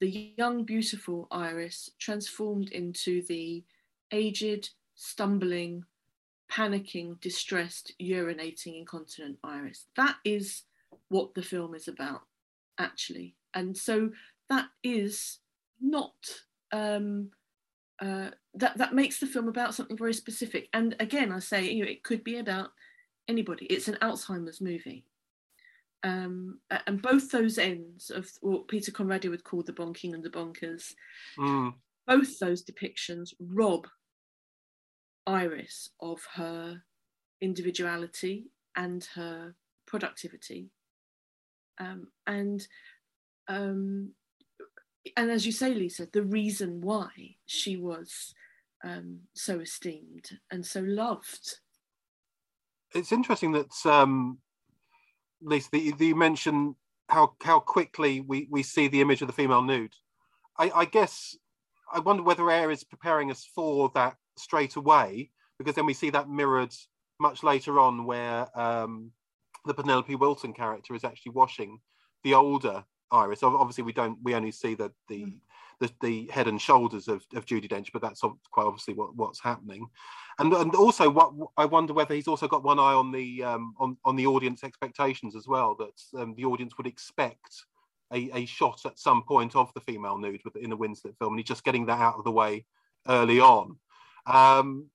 [0.00, 3.64] the young, beautiful Iris transformed into the
[4.10, 5.84] aged, stumbling,
[6.50, 9.86] panicking, distressed, urinating, incontinent Iris.
[9.96, 10.62] That is
[11.08, 12.22] what the film is about,
[12.78, 13.36] actually.
[13.54, 14.10] And so
[14.50, 15.38] that is
[15.80, 16.12] not
[16.72, 17.30] um,
[18.00, 20.68] uh, that that makes the film about something very specific.
[20.72, 22.70] And again, I say you know it could be about
[23.28, 23.66] anybody.
[23.66, 25.06] It's an Alzheimer's movie.
[26.04, 30.30] Um, and both those ends of what Peter Conradi would call the bonking and the
[30.30, 30.94] bonkers,
[31.38, 31.72] mm.
[32.08, 33.86] both those depictions rob
[35.26, 36.82] Iris of her
[37.40, 39.54] individuality and her
[39.86, 40.70] productivity.
[41.78, 42.66] Um, and
[43.48, 44.10] um,
[45.16, 47.08] and as you say, Lisa, the reason why
[47.46, 48.34] she was
[48.84, 51.56] um, so esteemed and so loved.
[52.94, 54.38] It's interesting that um,
[55.40, 56.74] Lisa, that you mentioned
[57.08, 59.94] how how quickly we we see the image of the female nude.
[60.58, 61.36] I, I guess
[61.92, 66.10] I wonder whether Eyre is preparing us for that straight away because then we see
[66.10, 66.74] that mirrored
[67.20, 69.12] much later on where um,
[69.66, 71.78] the Penelope Wilton character is actually washing
[72.24, 73.42] the older Iris.
[73.42, 75.34] Obviously, we don't we only see the the mm.
[75.82, 79.40] The, the head and shoulders of, of Judi Dench, but that's quite obviously what, what's
[79.40, 79.86] happening.
[80.38, 83.74] And and also, what I wonder whether he's also got one eye on the um,
[83.78, 85.74] on on the audience expectations as well.
[85.74, 87.66] That um, the audience would expect
[88.12, 91.38] a, a shot at some point of the female nude in a Winslet film, and
[91.38, 92.64] he's just getting that out of the way
[93.08, 93.76] early on.
[94.26, 94.86] Um,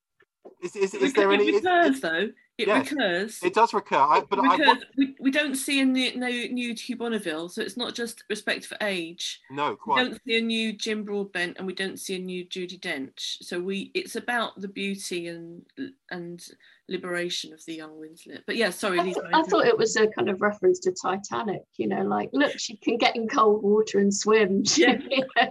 [0.63, 1.51] is, is, is there any?
[1.51, 2.29] Recurs, though.
[2.57, 3.43] It yes, recurs.
[3.43, 3.97] It does recur.
[3.97, 4.59] I, but recurs.
[4.61, 4.83] I, what...
[4.97, 8.65] we, we don't see a new, no new Hugh Bonneville, so it's not just respect
[8.65, 9.41] for age.
[9.51, 10.03] No, quite.
[10.03, 13.43] We don't see a new Jim Broadbent, and we don't see a new Judi Dench.
[13.43, 15.63] So we, it's about the beauty and
[16.09, 16.43] and
[16.89, 18.41] liberation of the young Winslet.
[18.47, 21.61] But yeah, sorry, I, Lisa, I thought it was a kind of reference to Titanic.
[21.75, 24.63] You know, like look, she can get in cold water and swim.
[24.75, 24.97] Yeah,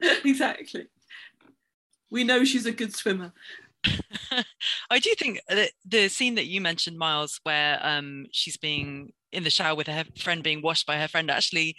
[0.24, 0.88] exactly.
[2.10, 3.32] We know she's a good swimmer.
[4.90, 9.44] I do think that the scene that you mentioned, Miles, where um, she's being in
[9.44, 11.76] the shower with her friend being washed by her friend, actually,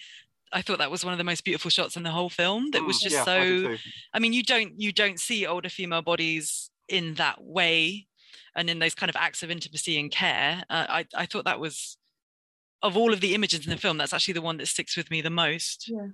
[0.51, 2.71] I thought that was one of the most beautiful shots in the whole film.
[2.71, 3.39] That was mm, just yeah, so.
[3.71, 3.77] I,
[4.13, 8.07] I, mean, you don't you don't see older female bodies in that way,
[8.55, 10.63] and in those kind of acts of intimacy and care.
[10.69, 11.97] Uh, I I thought that was
[12.81, 15.11] of all of the images in the film, that's actually the one that sticks with
[15.11, 15.89] me the most.
[15.89, 16.07] Yeah.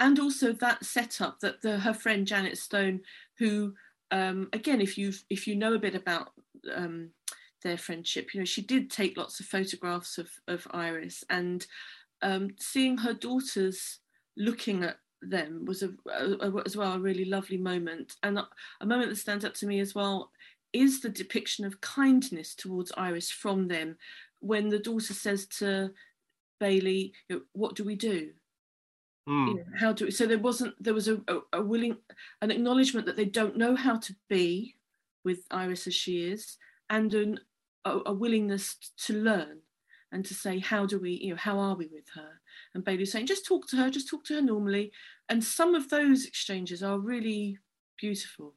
[0.00, 3.00] And also that setup that the her friend Janet Stone,
[3.38, 3.74] who
[4.10, 6.32] um, again, if you if you know a bit about
[6.74, 7.10] um,
[7.62, 11.66] their friendship, you know she did take lots of photographs of of Iris, and
[12.22, 13.98] um, seeing her daughters
[14.36, 18.48] looking at them was a, a, a, as well a really lovely moment, and a,
[18.80, 20.30] a moment that stands up to me as well
[20.72, 23.96] is the depiction of kindness towards Iris from them
[24.40, 25.90] when the daughter says to
[26.60, 27.12] Bayley,
[27.52, 28.30] "What do we do?"
[29.28, 29.48] Mm.
[29.48, 31.98] You know, how do so there wasn't there was a, a, a, willing
[32.40, 34.76] an acknowledgement that they don't know how to be
[35.22, 36.56] with Iris as she is,
[36.88, 37.40] and an,
[37.84, 39.58] a, a, willingness to learn
[40.10, 42.40] and to say how do we you know how are we with her?
[42.74, 44.92] And Bayley saying just talk to her just talk to her normally.
[45.28, 47.58] And some of those exchanges are really
[48.00, 48.54] beautiful.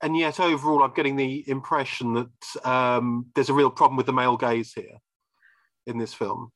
[0.00, 4.12] And yet overall i'm getting the impression that um, there's a real problem with the
[4.12, 4.98] male gaze here
[5.86, 6.50] in this film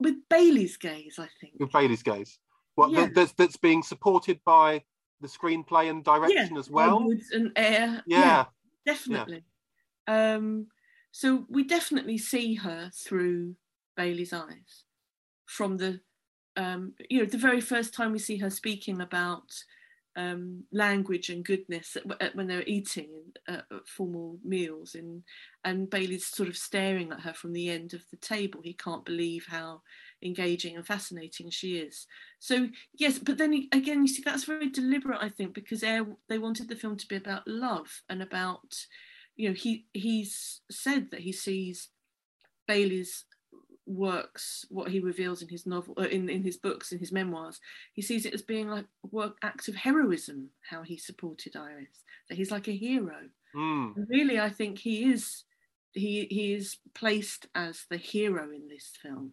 [0.00, 1.54] with Bayley's gaze, I think.
[1.58, 2.38] With Bayley's gaze.
[2.74, 3.08] What yeah.
[3.14, 4.82] that's that's being supported by
[5.20, 7.02] the screenplay and direction yeah, as well.
[7.02, 8.02] Woods and Eyre.
[8.06, 8.18] Yeah.
[8.18, 8.44] yeah
[8.86, 9.44] definitely.
[10.06, 10.66] Um,
[11.12, 13.54] so we definitely see her through
[13.96, 14.84] Bayley's eyes
[15.46, 16.00] from the
[16.56, 19.52] um, you know, the very first time we see her speaking about
[20.16, 21.96] um, language and goodness
[22.34, 23.08] when they're eating
[23.48, 25.22] uh, formal meals and
[25.64, 28.60] and Bayley's sort of staring at her from the end of the table.
[28.62, 29.82] He can't believe how
[30.22, 32.06] engaging and fascinating she is.
[32.38, 36.68] So yes but then again you see that's very deliberate I think because they wanted
[36.68, 38.74] the film to be about love and about
[39.36, 41.88] you know he he's said that he sees
[42.68, 43.24] Bayley's
[43.86, 47.60] works what he reveals in his novel uh, in, in his books in his memoirs
[47.92, 52.36] he sees it as being like work act of heroism how he supported iris that
[52.36, 53.92] he's like a hero mm.
[54.08, 55.44] really i think he is
[55.92, 59.32] he he is placed as the hero in this film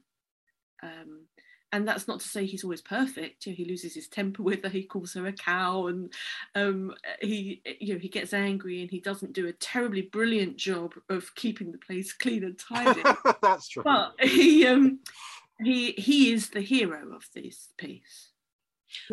[0.84, 1.28] um,
[1.72, 3.46] and that's not to say he's always perfect.
[3.46, 4.70] You know, he loses his temper with her.
[4.70, 6.12] He calls her a cow, and
[6.56, 10.94] um, he, you know, he gets angry, and he doesn't do a terribly brilliant job
[11.10, 13.02] of keeping the place clean and tidy.
[13.42, 13.84] that's true.
[13.84, 15.00] But he, um,
[15.64, 18.30] he, he is the hero of this piece.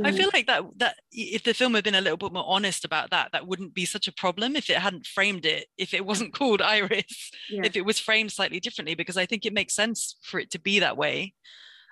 [0.02, 2.84] I feel like that that if the film had been a little bit more honest
[2.84, 6.04] about that, that wouldn't be such a problem if it hadn't framed it, if it
[6.04, 7.62] wasn't called Iris, yeah.
[7.64, 10.58] if it was framed slightly differently, because I think it makes sense for it to
[10.58, 11.34] be that way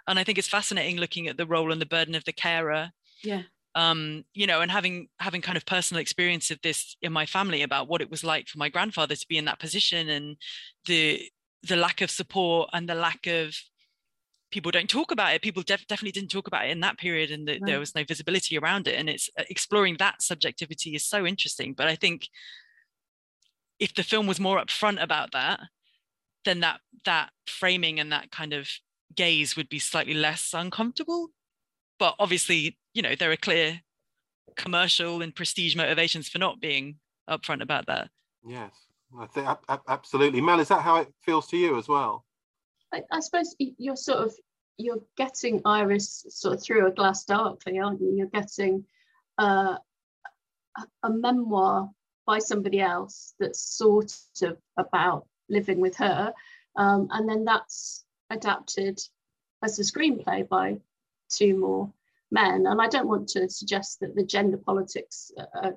[0.06, 2.92] and I think it's fascinating looking at the role and the burden of the carer.
[3.22, 3.42] Yeah.
[3.74, 7.62] Um, you know, and having having kind of personal experience of this in my family
[7.62, 10.36] about what it was like for my grandfather to be in that position and
[10.86, 11.22] the
[11.62, 13.54] the lack of support and the lack of
[14.50, 15.42] people don't talk about it.
[15.42, 17.62] People def- definitely didn't talk about it in that period, and the, right.
[17.66, 18.98] there was no visibility around it.
[18.98, 21.74] And it's uh, exploring that subjectivity is so interesting.
[21.74, 22.28] But I think
[23.78, 25.60] if the film was more upfront about that,
[26.44, 28.68] then that that framing and that kind of
[29.14, 31.30] gaze would be slightly less uncomfortable.
[31.98, 33.80] But obviously, you know, there are clear
[34.56, 36.96] commercial and prestige motivations for not being
[37.28, 38.08] upfront about that.
[38.46, 38.72] Yes,
[39.18, 39.48] I think
[39.88, 40.40] absolutely.
[40.40, 42.24] Mel, is that how it feels to you as well?
[42.92, 44.34] I, I suppose you're sort of
[44.78, 48.12] you're getting Iris sort of through a glass darkly, aren't you?
[48.14, 48.84] You're getting
[49.38, 49.76] uh,
[51.02, 51.90] a memoir
[52.26, 56.32] by somebody else that's sort of about living with her,
[56.76, 59.00] um, and then that's adapted
[59.62, 60.78] as a screenplay by
[61.28, 61.92] two more
[62.30, 62.66] men.
[62.66, 65.30] And I don't want to suggest that the gender politics
[65.62, 65.74] are,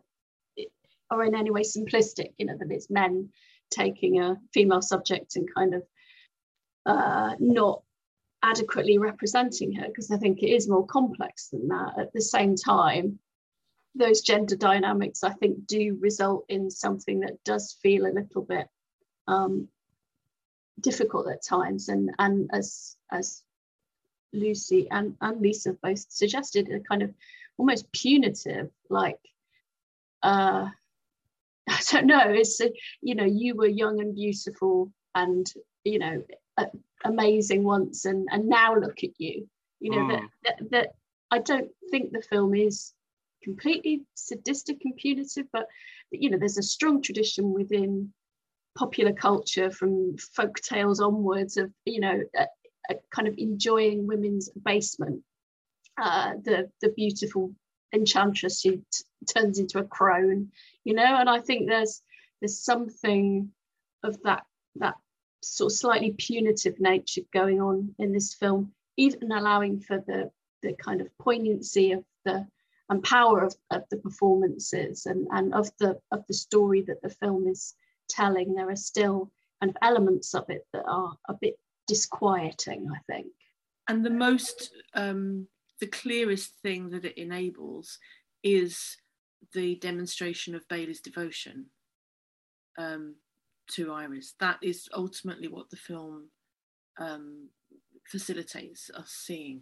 [1.10, 3.30] are in any way simplistic, you know, that it's men
[3.72, 5.84] taking a female subject and kind of
[6.86, 7.84] uh, not
[8.42, 12.00] adequately representing her, because I think it is more complex than that.
[12.00, 13.20] At the same time,
[13.96, 18.68] those gender dynamics, I think, do result in something that does feel a little bit
[19.28, 19.68] um,
[20.82, 23.44] difficult at times and and as as
[24.32, 27.12] Lucy and, and Lisa both suggested a kind of
[27.58, 29.20] almost punitive like
[30.24, 30.68] uh
[31.70, 32.60] I don't know it's
[33.02, 35.52] you know you were young and beautiful and
[35.84, 36.24] you know
[37.06, 39.48] amazing once and and now look at you
[39.80, 40.10] you know mm.
[40.10, 40.88] that, that that
[41.32, 42.94] I don't think the film is
[43.44, 45.68] completely sadistic and punitive but
[46.12, 48.12] you know there's a strong tradition within
[48.80, 52.46] popular culture from folk tales onwards of you know a,
[52.90, 55.22] a kind of enjoying women's basement.
[56.02, 57.54] Uh, the the beautiful
[57.94, 58.84] enchantress who t-
[59.28, 60.48] turns into a crone
[60.84, 62.04] you know and i think there's
[62.40, 63.50] there's something
[64.04, 64.44] of that
[64.76, 64.96] that
[65.42, 70.30] sort of slightly punitive nature going on in this film even allowing for the
[70.62, 72.46] the kind of poignancy of the
[72.90, 77.10] and power of, of the performances and, and of the of the story that the
[77.10, 77.74] film is
[78.10, 81.56] telling, there are still kind of elements of it that are a bit
[81.88, 83.28] disquieting, I think.
[83.88, 85.48] And the most, um,
[85.80, 87.98] the clearest thing that it enables
[88.44, 88.98] is
[89.54, 91.66] the demonstration of Bayley's devotion
[92.78, 93.16] um,
[93.72, 94.36] to Iris.
[94.40, 96.30] That is ultimately what the film
[97.00, 97.50] um,
[98.08, 99.62] facilitates us seeing,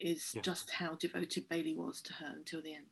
[0.00, 0.42] is yeah.
[0.42, 2.86] just how devoted Bailey was to her until the end.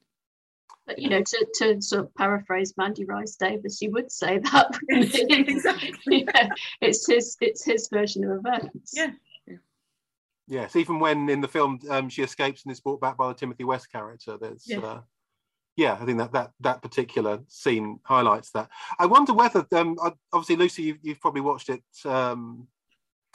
[0.87, 4.79] But you know, to, to sort of paraphrase Mandy Rice-Davies, you would say that.
[4.89, 6.27] exactly.
[6.35, 6.49] yeah,
[6.81, 8.93] it's his it's his version of events.
[8.95, 9.11] Yeah.
[10.47, 13.35] Yes, even when in the film um, she escapes and is brought back by the
[13.35, 14.81] Timothy West character, there's yeah.
[14.81, 15.01] Uh,
[15.77, 18.69] yeah, I think that that that particular scene highlights that.
[18.99, 19.97] I wonder whether um,
[20.33, 22.69] obviously Lucy, you've, you've probably watched it um,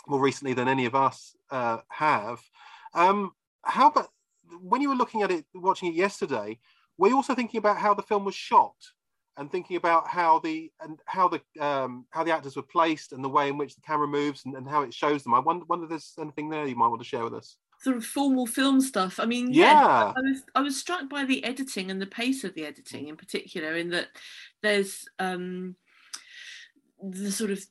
[0.08, 2.40] more recently than any of us uh, have.
[2.94, 3.32] Um,
[3.64, 4.10] how about
[4.62, 6.60] when you were looking at it, watching it yesterday?
[7.00, 8.76] Were also thinking about how the film was shot
[9.38, 13.24] and thinking about how the and how the um, how the actors were placed and
[13.24, 15.34] the way in which the camera moves and, and how it shows them?
[15.34, 17.56] I wonder, wonder if there's anything there you might want to share with us.
[17.82, 19.20] Sort of formal film stuff.
[19.20, 20.14] I mean, yeah, yeah.
[20.16, 23.16] I was I was struck by the editing and the pace of the editing in
[23.16, 24.08] particular, in that
[24.62, 25.78] there's um,
[27.02, 27.64] the sort of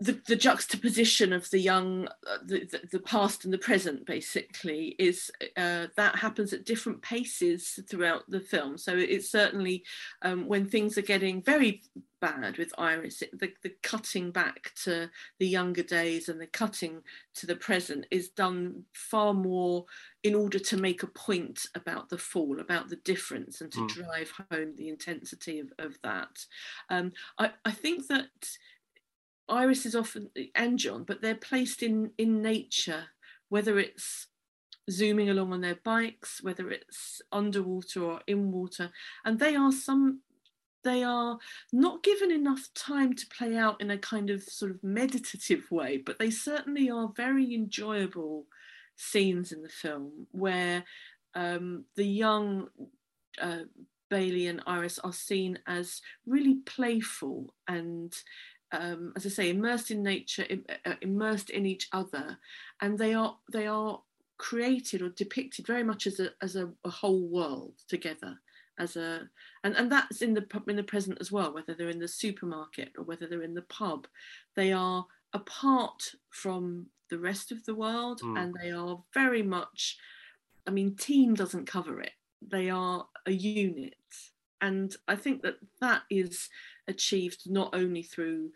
[0.00, 4.96] the, the juxtaposition of the young, uh, the, the, the, past and the present, basically,
[4.98, 8.78] is uh, that happens at different paces throughout the film.
[8.78, 9.84] So it's certainly
[10.22, 11.82] um, when things are getting very
[12.20, 17.02] bad with Iris, it, the, the cutting back to the younger days and the cutting
[17.34, 19.86] to the present is done far more
[20.24, 23.88] in order to make a point about the fall, about the difference, and to mm.
[23.88, 26.44] drive home the intensity of, of that.
[26.90, 28.28] Um, I, I think that
[29.48, 33.04] Iris is often and John, but they're placed in in nature,
[33.48, 34.26] whether it's
[34.90, 38.90] zooming along on their bikes, whether it's underwater or in water,
[39.24, 40.20] and they are some
[40.84, 41.38] they are
[41.72, 45.98] not given enough time to play out in a kind of sort of meditative way,
[45.98, 48.46] but they certainly are very enjoyable
[48.96, 50.84] scenes in the film where
[51.34, 52.68] um, the young
[53.40, 53.60] uh,
[54.08, 58.14] Bayley and Iris are seen as really playful and
[58.72, 60.46] um, as I say, immersed in nature,
[60.84, 62.38] uh, immersed in each other,
[62.80, 64.00] and they are they are
[64.38, 68.38] created or depicted very much as a as a, a whole world together
[68.78, 69.28] as a
[69.64, 72.92] and, and that's in the in the present as well whether they're in the supermarket
[72.96, 74.06] or whether they're in the pub.
[74.54, 75.04] They are
[75.34, 78.40] apart from the rest of the world mm.
[78.40, 79.98] and they are very much
[80.66, 82.12] i mean team doesn't cover it.
[82.40, 83.94] They are a unit.
[84.60, 86.48] And i think that that is
[86.88, 88.50] achieved not only through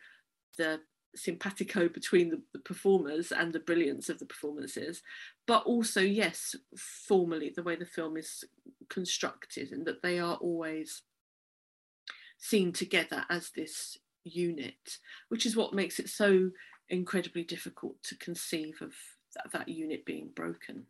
[0.59, 0.81] the
[1.15, 5.03] simpatico between the, the, performers and the brilliance of the performances,
[5.47, 8.45] but also, yes, formally, the way the film is
[8.89, 11.03] constructed, and that they are always
[12.39, 16.51] seen together as this unit, which is what makes it so
[16.89, 18.93] incredibly difficult to conceive of
[19.35, 20.87] that, that unit being broken.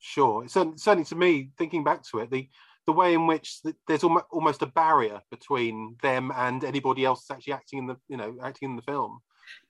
[0.00, 2.48] Sure, certainly to me, thinking back to it, the
[2.88, 7.52] the way in which there's almost a barrier between them and anybody else that's actually
[7.52, 9.20] acting in the you know acting in the film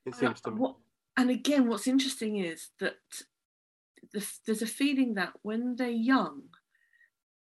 [0.07, 0.77] it seems to me what,
[1.17, 2.95] and again what's interesting is that
[4.13, 6.43] the, there's a feeling that when they're young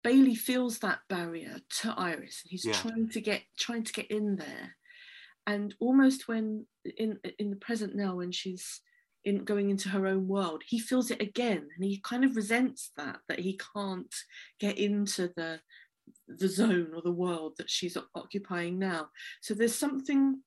[0.02, 2.72] Bayley feels that barrier to iris and he's yeah.
[2.72, 4.74] trying to get trying to get in there
[5.46, 6.66] and almost when
[6.96, 8.80] in in the present now when she's
[9.28, 10.62] in going into her own world.
[10.66, 14.14] He feels it again and he kind of resents that that he can't
[14.58, 15.60] get into the
[16.26, 19.08] the zone or the world that she's occupying now.
[19.42, 20.40] So there's something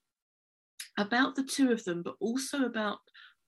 [0.97, 2.99] about the two of them but also about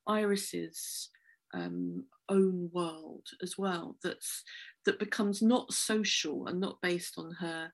[0.08, 1.10] iris's
[1.54, 4.44] um, own world as well that's
[4.86, 7.72] that becomes not social and not based on her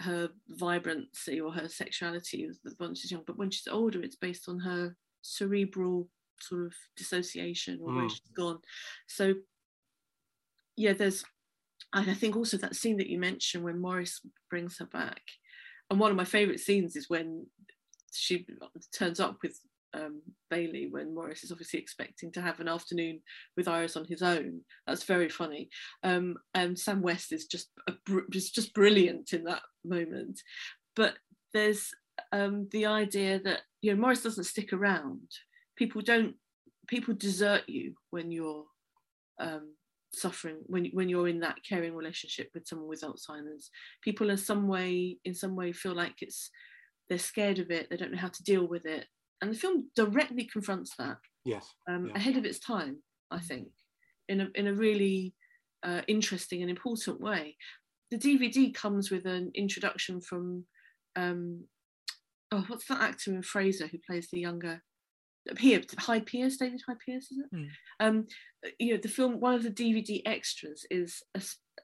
[0.00, 4.58] her vibrancy or her sexuality when she's young but when she's older it's based on
[4.58, 6.08] her cerebral
[6.40, 7.96] sort of dissociation or mm.
[7.96, 8.58] where she's gone.
[9.06, 9.34] So
[10.76, 11.24] yeah, there's
[11.92, 14.20] I think also that scene that you mentioned when Morris
[14.50, 15.22] brings her back.
[15.90, 17.46] And one of my favourite scenes is when
[18.12, 18.46] she
[18.92, 19.58] turns up with
[19.94, 20.20] um,
[20.50, 23.20] Bayley when Morris is obviously expecting to have an afternoon
[23.56, 24.60] with Iris on his own.
[24.86, 25.70] That's very funny.
[26.02, 27.94] Um, and Sam West is just a,
[28.32, 30.40] is just brilliant in that moment.
[30.94, 31.14] But
[31.54, 31.92] there's
[32.32, 35.22] um, the idea that you know Morris doesn't stick around
[35.76, 36.34] people don't
[36.88, 38.64] people desert you when you're
[39.40, 39.74] um,
[40.12, 43.70] suffering when when you're in that caring relationship with someone with Alzheimer's.
[44.02, 46.50] People in some way in some way feel like it's
[47.08, 47.88] they're scared of it.
[47.88, 49.06] They don't know how to deal with it,
[49.40, 51.18] and the film directly confronts that.
[51.44, 51.74] Yes.
[51.88, 52.16] Um, yeah.
[52.16, 53.68] Ahead of its time, I think,
[54.28, 55.34] in a in a really
[55.84, 57.56] uh, interesting and important way.
[58.10, 60.64] The DVD comes with an introduction from
[61.16, 61.64] um,
[62.52, 64.82] oh, what's that actor in Frasier who plays the younger
[65.58, 67.54] here Hyde Pierce, David Hyde Pierce, is it?
[67.54, 67.68] Mm.
[68.00, 68.26] Um,
[68.78, 69.40] you know, the film.
[69.40, 71.42] One of the DVD extras is a,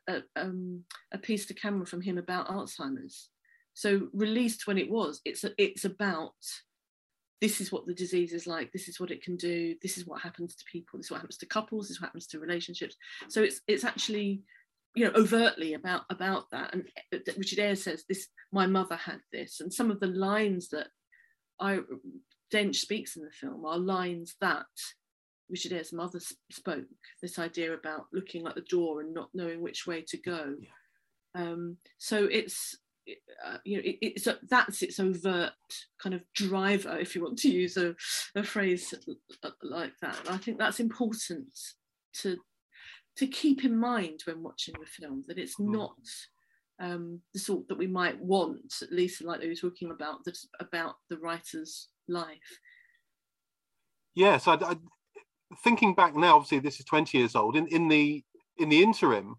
[0.09, 3.29] a, um, a piece to camera from him about Alzheimer's.
[3.75, 6.35] So released when it was, it's a, it's about
[7.41, 8.71] this is what the disease is like.
[8.71, 9.75] This is what it can do.
[9.83, 10.99] This is what happens to people.
[10.99, 11.89] This is what happens to couples.
[11.89, 12.97] This is what happens to relationships.
[13.29, 14.43] So it's it's actually
[14.95, 16.73] you know overtly about about that.
[16.73, 18.29] And uh, Richard Eyre says this.
[18.53, 20.89] My mother had this, and some of the lines that
[21.61, 21.81] I
[22.53, 24.67] Dench speaks in the film are lines that
[25.49, 26.85] Richard Eyre's mother spoke.
[27.21, 30.55] This idea about looking at the door and not knowing which way to go.
[30.61, 30.69] Yeah.
[31.35, 32.77] Um, so it's
[33.45, 35.53] uh, you know it, it's that's its overt
[36.03, 37.95] kind of driver, if you want to use a,
[38.35, 38.95] a phrase
[39.63, 40.19] like that.
[40.29, 41.49] I think that's important
[42.21, 42.37] to
[43.17, 45.71] to keep in mind when watching the film that it's mm.
[45.73, 45.97] not
[46.81, 50.39] um, the sort that we might want, at least like they were talking about, that
[50.61, 52.59] about the writer's life.
[54.15, 54.77] Yes, I, I,
[55.63, 57.57] thinking back now, obviously this is 20 years old.
[57.57, 58.23] In, in the
[58.59, 59.37] in the interim,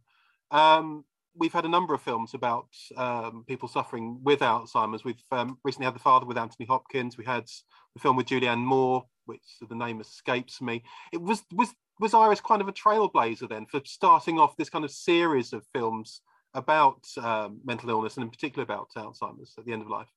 [0.51, 1.05] um,
[1.35, 5.03] we've had a number of films about um, people suffering with Alzheimer's.
[5.03, 7.17] We've um, recently had The Father with Anthony Hopkins.
[7.17, 7.45] We had
[7.93, 10.83] the film with Julianne Moore, which the name escapes me.
[11.11, 14.83] It was was was Iris kind of a trailblazer then for starting off this kind
[14.83, 16.21] of series of films
[16.55, 20.09] about um, mental illness and in particular about Alzheimer's at the end of life?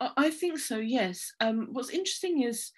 [0.00, 0.78] I, I think so.
[0.78, 1.32] Yes.
[1.40, 2.70] Um, what's interesting is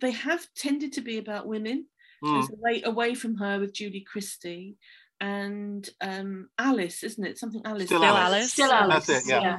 [0.00, 1.86] they have tended to be about women.
[2.22, 2.42] Mm.
[2.42, 4.76] So away, away from her with Julie Christie
[5.20, 7.38] and um, Alice, isn't it?
[7.38, 7.86] Something Alice.
[7.86, 8.34] Still, Still Alice.
[8.34, 8.52] Alice.
[8.52, 9.06] Still Alice.
[9.06, 9.30] That's it.
[9.30, 9.58] Yeah.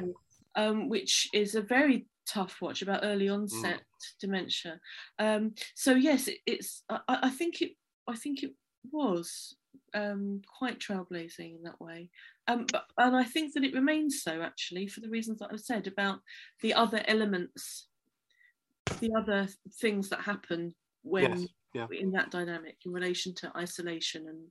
[0.56, 4.20] Um, which is a very tough watch about early onset mm.
[4.20, 4.80] dementia.
[5.18, 6.82] Um, so yes, it, it's.
[6.88, 7.72] I, I, think it.
[8.08, 8.52] I think it
[8.90, 9.56] was
[9.94, 12.10] um, quite trailblazing in that way.
[12.46, 15.60] Um, but, and I think that it remains so actually for the reasons that I've
[15.60, 16.20] said about
[16.62, 17.86] the other elements,
[19.00, 19.48] the other
[19.80, 21.48] things that happen when yes.
[21.74, 21.86] yeah.
[21.98, 24.50] in that dynamic in relation to isolation and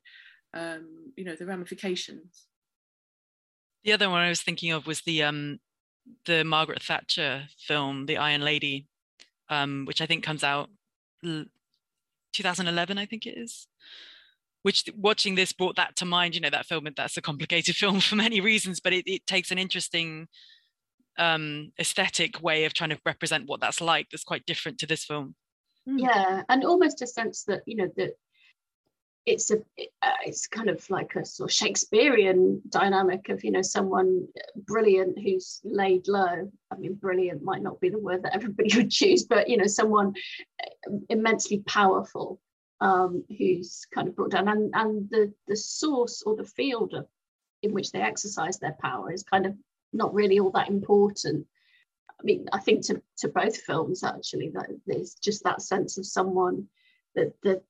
[0.53, 2.47] um, you know the ramifications.
[3.83, 5.59] The other one I was thinking of was the um,
[6.25, 8.87] the Margaret Thatcher film, The Iron Lady,
[9.49, 10.69] um, which I think comes out
[11.23, 13.67] 2011, I think it is.
[14.63, 16.35] Which watching this brought that to mind.
[16.35, 16.87] You know that film.
[16.95, 20.27] That's a complicated film for many reasons, but it, it takes an interesting
[21.17, 24.07] um, aesthetic way of trying to represent what that's like.
[24.11, 25.35] That's quite different to this film.
[25.85, 28.13] Yeah, and almost a sense that you know that
[29.25, 29.57] it's a
[30.01, 35.17] uh, it's kind of like a sort of Shakespearean dynamic of you know someone brilliant
[35.19, 36.51] who's laid low.
[36.71, 39.67] I mean, brilliant might not be the word that everybody would choose, but you know
[39.67, 40.13] someone
[40.63, 42.39] uh, immensely powerful
[42.81, 47.07] um, who's kind of brought down, and and the the source or the field of,
[47.61, 49.55] in which they exercise their power is kind of
[49.93, 51.45] not really all that important.
[52.19, 56.05] I mean, I think to to both films actually that there's just that sense of
[56.05, 56.67] someone
[57.15, 57.63] that that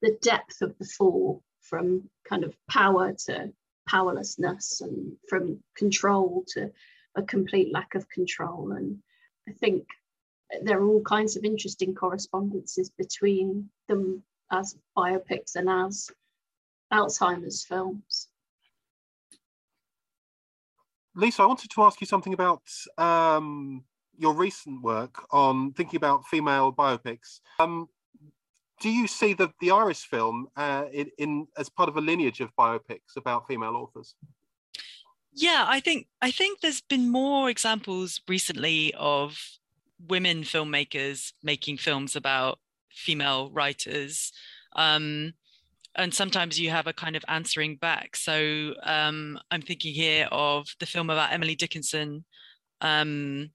[0.00, 3.52] the depth of the fall from kind of power to
[3.88, 6.70] powerlessness and from control to
[7.14, 8.72] a complete lack of control.
[8.72, 8.98] And
[9.48, 9.86] I think
[10.62, 16.10] there are all kinds of interesting correspondences between them as biopics and as
[16.92, 18.28] Alzheimer's films.
[21.14, 22.62] Lisa, I wanted to ask you something about
[22.98, 23.84] um,
[24.18, 27.40] your recent work on thinking about female biopics.
[27.58, 27.88] Um,
[28.80, 32.40] do you see the the Iris film uh, in, in as part of a lineage
[32.40, 34.14] of biopics about female authors?
[35.34, 39.38] Yeah, I think I think there's been more examples recently of
[40.08, 42.58] women filmmakers making films about
[42.90, 44.32] female writers.
[44.76, 45.34] Um,
[45.94, 48.16] and sometimes you have a kind of answering back.
[48.16, 52.24] So um, I'm thinking here of the film about Emily Dickinson,
[52.80, 53.50] um,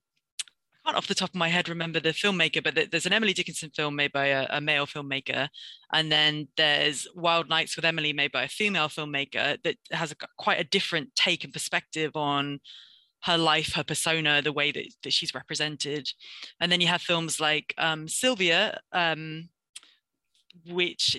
[0.88, 3.68] can't off the top of my head remember the filmmaker, but there's an Emily Dickinson
[3.76, 5.48] film made by a, a, male filmmaker,
[5.92, 10.16] and then there's Wild Nights with Emily made by a female filmmaker that has a,
[10.38, 12.60] quite a different take and perspective on
[13.24, 16.08] her life, her persona, the way that, that she's represented.
[16.60, 19.48] And then you have films like um, Sylvia, um,
[20.66, 21.16] which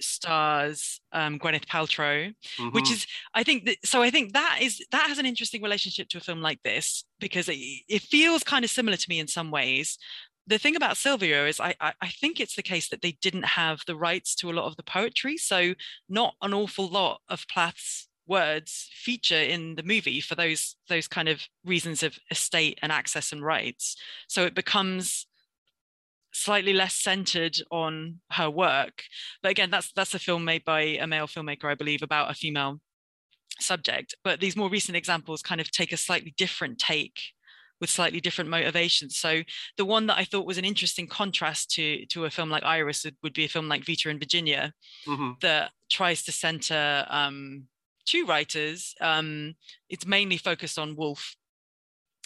[0.00, 2.68] stars um, Gwyneth Paltrow, mm-hmm.
[2.70, 6.08] which is I think that so I think that is that has an interesting relationship
[6.10, 7.58] to a film like this because it,
[7.88, 9.98] it feels kind of similar to me in some ways.
[10.46, 13.44] The thing about Sylvia is I, I, I think it's the case that they didn't
[13.44, 15.74] have the rights to a lot of the poetry, so
[16.08, 21.28] not an awful lot of Plath's words feature in the movie for those those kind
[21.28, 23.96] of reasons of estate and access and rights.
[24.28, 25.26] So it becomes
[26.32, 29.02] slightly less centered on her work.
[29.42, 32.34] But again, that's that's a film made by a male filmmaker, I believe, about a
[32.34, 32.80] female
[33.60, 34.14] subject.
[34.22, 37.20] But these more recent examples kind of take a slightly different take
[37.80, 39.16] with slightly different motivations.
[39.16, 39.42] So
[39.76, 43.04] the one that I thought was an interesting contrast to to a film like Iris
[43.04, 44.72] would, would be a film like Vita and Virginia
[45.06, 45.32] mm-hmm.
[45.42, 47.64] that tries to center um,
[48.08, 48.94] two writers.
[49.00, 49.54] Um,
[49.88, 51.36] it's mainly focused on Woolf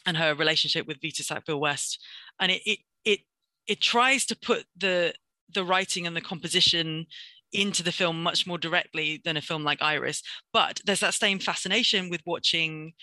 [0.06, 1.98] and her relationship with Vita Sackville West,
[2.40, 3.20] and it it, it
[3.66, 5.14] it tries to put the
[5.52, 7.06] the writing and the composition
[7.52, 10.22] into the film much more directly than a film like Iris.
[10.52, 12.94] But there's that same fascination with watching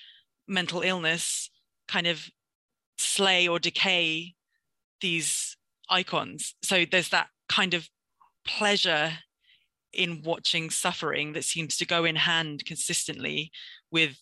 [0.47, 1.51] mental illness
[1.87, 2.29] kind of
[2.97, 4.33] slay or decay
[5.01, 5.55] these
[5.89, 6.55] icons.
[6.63, 7.87] So there's that kind of
[8.45, 9.11] pleasure
[9.93, 13.51] in watching suffering that seems to go in hand consistently
[13.91, 14.21] with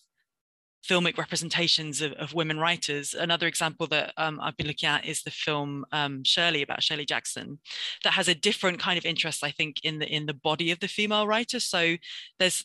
[0.88, 3.14] filmic representations of, of women writers.
[3.14, 7.04] Another example that um, I've been looking at is the film um, Shirley about Shirley
[7.04, 7.58] Jackson,
[8.04, 10.80] that has a different kind of interest, I think, in the in the body of
[10.80, 11.60] the female writer.
[11.60, 11.96] So
[12.38, 12.64] there's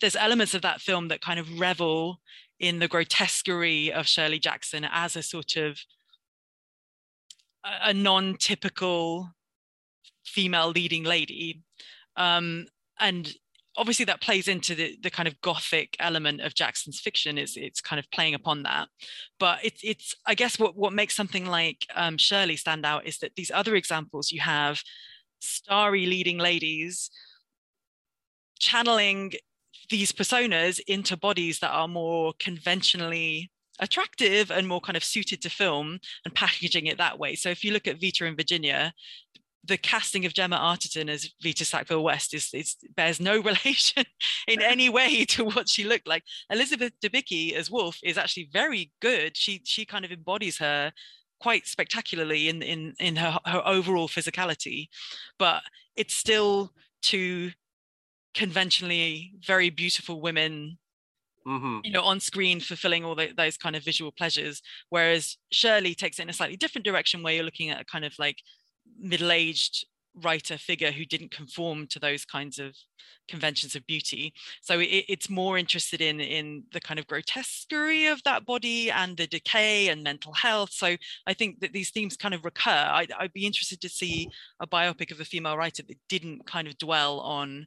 [0.00, 2.20] there's elements of that film that kind of revel
[2.58, 5.80] in the grotesquerie of Shirley Jackson as a sort of
[7.64, 9.30] a, a non-typical
[10.24, 11.62] female leading lady,
[12.20, 12.66] um,
[12.98, 13.32] and
[13.76, 17.38] obviously that plays into the, the kind of gothic element of Jackson's fiction.
[17.38, 18.88] is it's kind of playing upon that,
[19.38, 23.18] but it's it's I guess what what makes something like um, Shirley stand out is
[23.18, 24.82] that these other examples you have
[25.40, 27.10] starry leading ladies
[28.58, 29.32] channeling
[29.88, 33.50] these personas into bodies that are more conventionally
[33.80, 37.34] attractive and more kind of suited to film and packaging it that way.
[37.34, 38.92] So if you look at Vita and Virginia,
[39.64, 44.04] the casting of Gemma Arterton as Vita Sackville West is, is bears no relation
[44.48, 46.24] in any way to what she looked like.
[46.50, 49.36] Elizabeth Debicki as Woolf is actually very good.
[49.36, 50.92] She she kind of embodies her
[51.40, 54.88] quite spectacularly in in in her her overall physicality,
[55.38, 55.62] but
[55.96, 57.50] it's still two
[58.34, 60.78] conventionally very beautiful women
[61.48, 61.78] Mm-hmm.
[61.84, 66.18] you know on screen fulfilling all the, those kind of visual pleasures whereas shirley takes
[66.18, 68.36] it in a slightly different direction where you're looking at a kind of like
[68.98, 69.86] middle-aged
[70.22, 72.74] writer figure who didn't conform to those kinds of
[73.28, 74.34] conventions of beauty.
[74.60, 79.16] So it, it's more interested in in the kind of grotesquerie of that body and
[79.16, 80.72] the decay and mental health.
[80.72, 82.88] So i think that these themes kind of recur.
[82.92, 84.28] I'd, I'd be interested to see
[84.60, 87.66] a biopic of a female writer that didn't kind of dwell on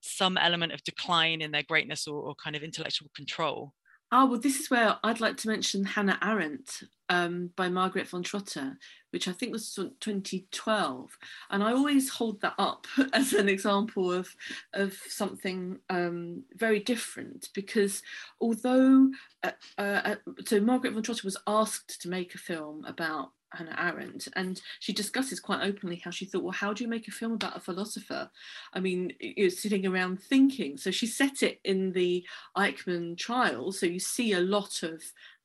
[0.00, 3.72] some element of decline in their greatness or, or kind of intellectual control
[4.12, 8.22] Oh, well, this is where I'd like to mention Hannah Arendt um, by Margaret von
[8.22, 8.76] Trotta,
[9.10, 11.18] which I think was 2012.
[11.50, 14.32] And I always hold that up as an example of,
[14.74, 18.00] of something um, very different because
[18.40, 19.10] although,
[19.42, 20.14] uh, uh,
[20.46, 24.92] so Margaret von Trotta was asked to make a film about Hannah Arendt, and she
[24.92, 27.60] discusses quite openly how she thought, well, how do you make a film about a
[27.60, 28.30] philosopher?
[28.72, 30.76] I mean, you're sitting around thinking.
[30.76, 32.24] So she set it in the
[32.56, 35.02] Eichmann trial, so you see a lot of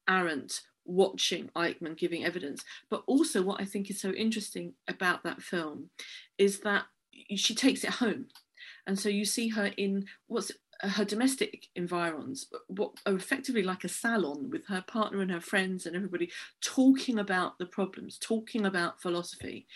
[0.10, 2.64] Arendt watching Eichmann giving evidence.
[2.90, 5.90] But also, what I think is so interesting about that film
[6.38, 6.86] is that
[7.36, 8.28] she takes it home.
[8.88, 10.52] And so you see her in what's
[10.82, 15.86] her domestic environs, what are effectively like a salon with her partner and her friends
[15.86, 19.68] and everybody talking about the problems, talking about philosophy.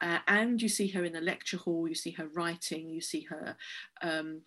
[0.00, 3.22] Uh, and you see her in the lecture hall, you see her writing, you see
[3.22, 3.56] her
[4.02, 4.40] um,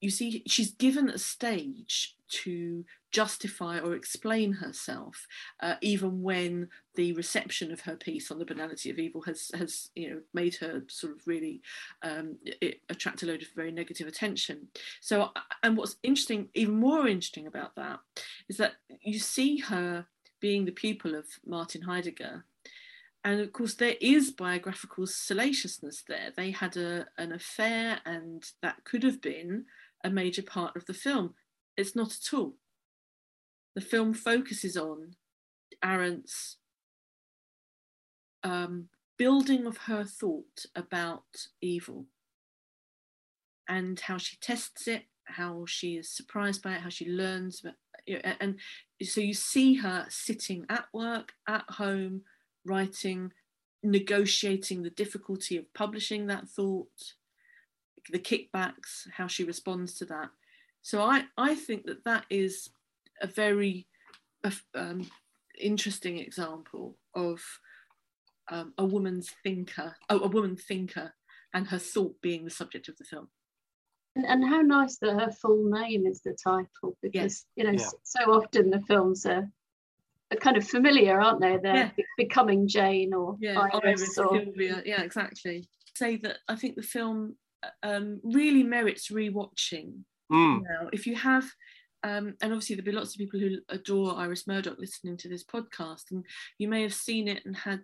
[0.00, 5.26] you see she's given a stage to justify or explain herself
[5.60, 9.90] uh, even when the reception of her piece on the banality of evil has has
[9.94, 11.62] you know made her sort of really
[12.02, 12.36] um,
[12.90, 14.68] attract a load of very negative attention.
[15.00, 15.30] So
[15.62, 18.00] and what's interesting even more interesting about that
[18.48, 20.06] is that you see her
[20.40, 22.44] being the pupil of martin heidegger.
[23.24, 26.32] And of course there is biographical salaciousness there.
[26.36, 29.66] They had a, an affair and that could have been
[30.04, 31.34] a major part of the film.
[31.76, 32.56] It's not at all.
[33.74, 35.14] The film focuses on
[35.84, 36.56] Arendt's
[38.42, 41.24] um, building of her thought about
[41.60, 42.06] evil
[43.68, 47.62] and how she tests it, how she is surprised by it, how she learns.
[48.40, 48.56] And
[49.02, 52.22] so you see her sitting at work, at home,
[52.64, 53.32] writing,
[53.82, 57.14] negotiating the difficulty of publishing that thought,
[58.10, 60.30] the kickbacks, how she responds to that.
[60.82, 62.70] So I, I think that that is
[63.20, 63.86] a very
[64.74, 65.10] um,
[65.60, 67.40] interesting example of
[68.50, 71.12] um, a woman's thinker, oh, a woman thinker,
[71.52, 73.28] and her thought being the subject of the film.
[74.16, 77.44] And, and how nice that her full name is the title, because yes.
[77.56, 77.88] you know yeah.
[78.02, 79.48] so often the films are,
[80.32, 81.58] are kind of familiar, aren't they?
[81.62, 82.04] They're yeah.
[82.16, 84.82] becoming Jane or yeah, Iris, Iris or Sylvia.
[84.84, 85.68] Yeah, exactly.
[85.94, 87.36] Say that I think the film
[87.82, 90.04] um, really merits rewatching.
[90.32, 90.62] Mm.
[90.62, 91.44] Now, if you have,
[92.04, 95.44] um, and obviously there'll be lots of people who adore Iris Murdoch listening to this
[95.44, 96.24] podcast, and
[96.58, 97.80] you may have seen it and had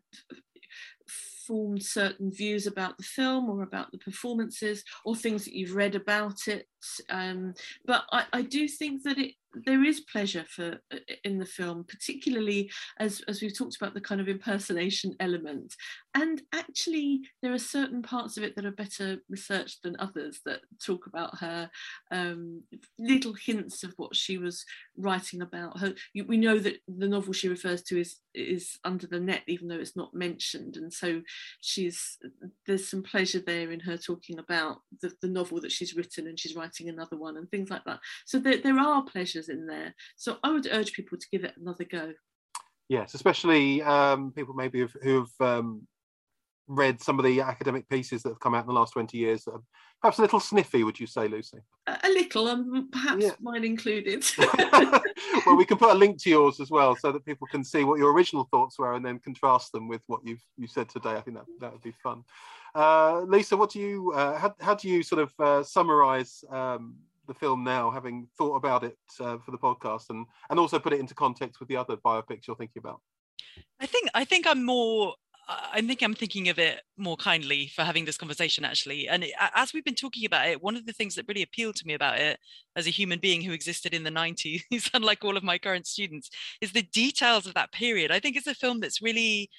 [1.47, 5.95] formed certain views about the film or about the performances or things that you've read
[5.95, 6.66] about it.
[7.11, 7.55] Um,
[7.85, 9.35] but I, I do think that it
[9.66, 14.01] there is pleasure for uh, in the film, particularly as as we've talked about the
[14.01, 15.75] kind of impersonation element.
[16.17, 20.61] And actually, there are certain parts of it that are better researched than others that
[20.85, 21.69] talk about her
[22.12, 22.62] um,
[23.01, 24.65] little hints of what she was
[24.97, 25.81] writing about.
[25.81, 25.95] Her,
[26.29, 29.79] we know that the novel she refers to is is Under the Net, even though
[29.79, 31.21] it's not mentioned, and so
[31.61, 32.17] she's
[32.67, 36.39] there's some pleasure there in her talking about the, the novel that she's written, and
[36.39, 37.99] she's writing another one, and things like that.
[38.25, 39.95] So there, there are pleasures in there.
[40.17, 42.12] So I would urge people to give it another go.
[42.89, 45.87] Yes, especially um, people maybe who have um,
[46.67, 49.45] read some of the academic pieces that have come out in the last 20 years
[49.45, 49.62] that are
[50.01, 51.59] perhaps a little sniffy, would you say, Lucy?
[51.87, 53.31] A, little, um, perhaps yeah.
[53.41, 54.25] mine included.
[55.47, 57.85] well, we can put a link to yours as well so that people can see
[57.85, 61.12] what your original thoughts were and then contrast them with what you've you said today.
[61.12, 62.23] I think that, that would be fun.
[62.75, 66.97] Uh, Lisa, what do you, uh, how, how do you sort of uh, summarize um,
[67.27, 70.93] the film now, having thought about it uh, for the podcast and, and also put
[70.93, 73.01] it into context with the other biopics you're thinking about?
[73.81, 75.15] I think I think I'm more
[75.47, 79.09] I think I'm thinking of it more kindly for having this conversation actually.
[79.09, 81.86] And as we've been talking about it, one of the things that really appealed to
[81.86, 82.38] me about it
[82.76, 84.62] as a human being who existed in the 90s,
[84.95, 86.30] unlike all of my current students,
[86.61, 88.11] is the details of that period.
[88.11, 89.51] I think it's a film that's really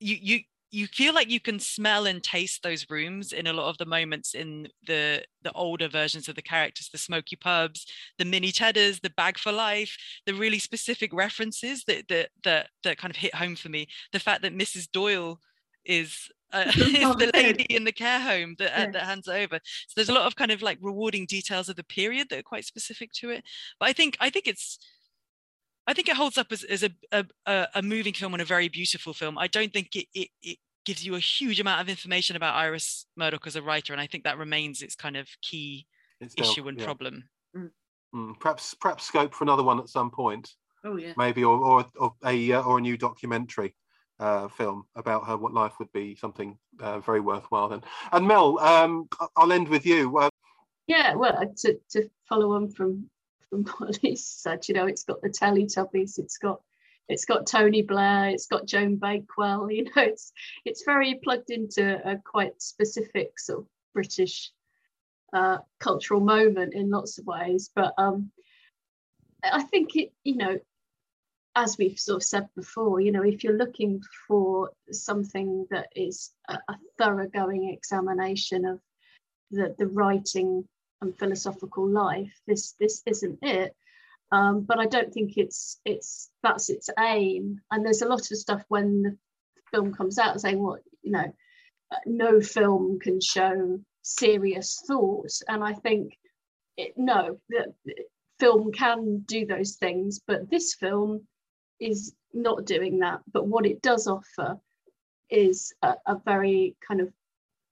[0.00, 0.40] you you
[0.72, 3.84] you feel like you can smell and taste those rooms in a lot of the
[3.84, 7.86] moments in the the older versions of the characters the smoky pubs
[8.18, 9.96] the mini cheddars the bag for life
[10.26, 13.86] the really specific references that that that, that kind of hit home for me.
[14.12, 15.38] The fact that mrs doyle
[15.84, 19.58] is uh, is the lady in the care home that, uh, that hands over.
[19.64, 22.42] So there's a lot of kind of like rewarding details of the period that are
[22.42, 23.44] quite specific to it.
[23.78, 24.78] But i think i think it's
[25.86, 28.68] I think it holds up as, as a, a, a moving film and a very
[28.68, 29.36] beautiful film.
[29.36, 33.06] I don't think it, it, it gives you a huge amount of information about Iris
[33.16, 35.86] Murdoch as a writer, and I think that remains its kind of key
[36.20, 36.84] it's issue and yeah.
[36.84, 37.24] problem.
[37.56, 37.70] Mm.
[38.14, 40.50] Mm, perhaps perhaps scope for another one at some point.
[40.84, 41.14] Oh yeah.
[41.16, 43.74] Maybe or or, or a uh, or a new documentary
[44.20, 45.36] uh, film about her.
[45.36, 47.68] What life would be something uh, very worthwhile.
[47.68, 50.18] Then and Mel, um, I'll end with you.
[50.18, 50.28] Uh,
[50.86, 53.08] yeah, well, to to follow on from
[53.52, 56.60] Lisa said, you know, it's got the Teletubbies, it's got
[57.08, 60.32] it's got Tony Blair, it's got Joan Bakewell, you know, it's
[60.64, 64.50] it's very plugged into a quite specific sort of British
[65.32, 67.70] uh, cultural moment in lots of ways.
[67.74, 68.30] But um,
[69.44, 70.58] I think it, you know,
[71.54, 76.30] as we've sort of said before, you know, if you're looking for something that is
[76.48, 78.80] a, a thoroughgoing examination of
[79.50, 80.66] the, the writing
[81.02, 83.74] and philosophical life, this this isn't it.
[84.30, 87.60] Um, but I don't think it's it's that's its aim.
[87.70, 89.16] And there's a lot of stuff when the
[89.70, 91.32] film comes out saying what you know,
[91.90, 95.32] uh, no film can show serious thought.
[95.48, 96.16] And I think
[96.76, 97.74] it, no, the,
[98.38, 101.24] film can do those things, but this film
[101.78, 103.20] is not doing that.
[103.32, 104.58] But what it does offer
[105.30, 107.12] is a, a very kind of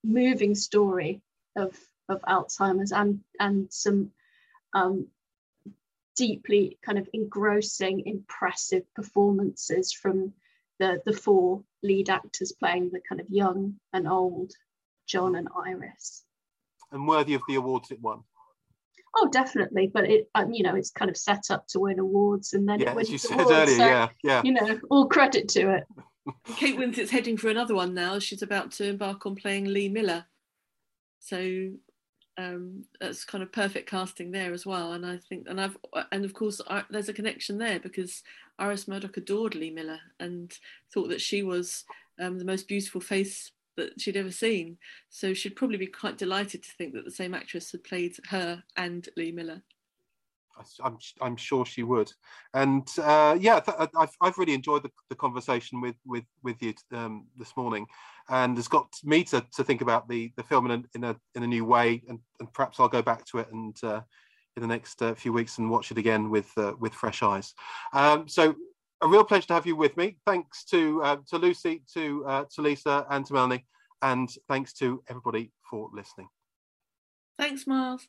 [0.04, 1.22] moving story
[1.56, 1.76] of
[2.10, 4.10] of Alzheimer's and and some
[4.74, 5.06] um,
[6.16, 10.32] deeply kind of engrossing, impressive performances from
[10.78, 14.52] the, the four lead actors playing the kind of young and old
[15.06, 16.24] John and Iris.
[16.92, 18.20] And worthy of the awards it won.
[19.16, 19.90] Oh, definitely.
[19.92, 22.80] But it, um, you know, it's kind of set up to win awards, and then
[22.80, 24.42] yeah, it wins as you said awards, earlier, so, yeah, yeah.
[24.44, 25.84] You know, all credit to it.
[26.56, 28.18] Kate Winslet's heading for another one now.
[28.18, 30.26] She's about to embark on playing Lee Miller.
[31.18, 31.70] So
[32.40, 34.92] um, that's kind of perfect casting there as well.
[34.92, 35.76] And I think, and I've,
[36.12, 38.22] and of course, I, there's a connection there because
[38.58, 40.52] Iris Murdoch adored Lee Miller and
[40.92, 41.84] thought that she was
[42.18, 44.78] um, the most beautiful face that she'd ever seen.
[45.08, 48.62] So she'd probably be quite delighted to think that the same actress had played her
[48.76, 49.62] and Lee Miller.
[50.82, 52.12] I'm, I'm sure she would.
[52.54, 56.74] And uh, yeah, th- I've, I've really enjoyed the, the conversation with with with you
[56.92, 57.86] um, this morning,
[58.28, 61.16] and it's got me to, to think about the the film in a in a,
[61.34, 64.00] in a new way, and, and perhaps I'll go back to it and uh,
[64.56, 67.54] in the next uh, few weeks and watch it again with uh, with fresh eyes.
[67.92, 68.54] Um, so.
[69.02, 70.18] A real pleasure to have you with me.
[70.26, 73.64] Thanks to uh, to Lucy, to uh, to Lisa, and to Melanie,
[74.02, 76.28] and thanks to everybody for listening.
[77.38, 78.06] Thanks, Miles.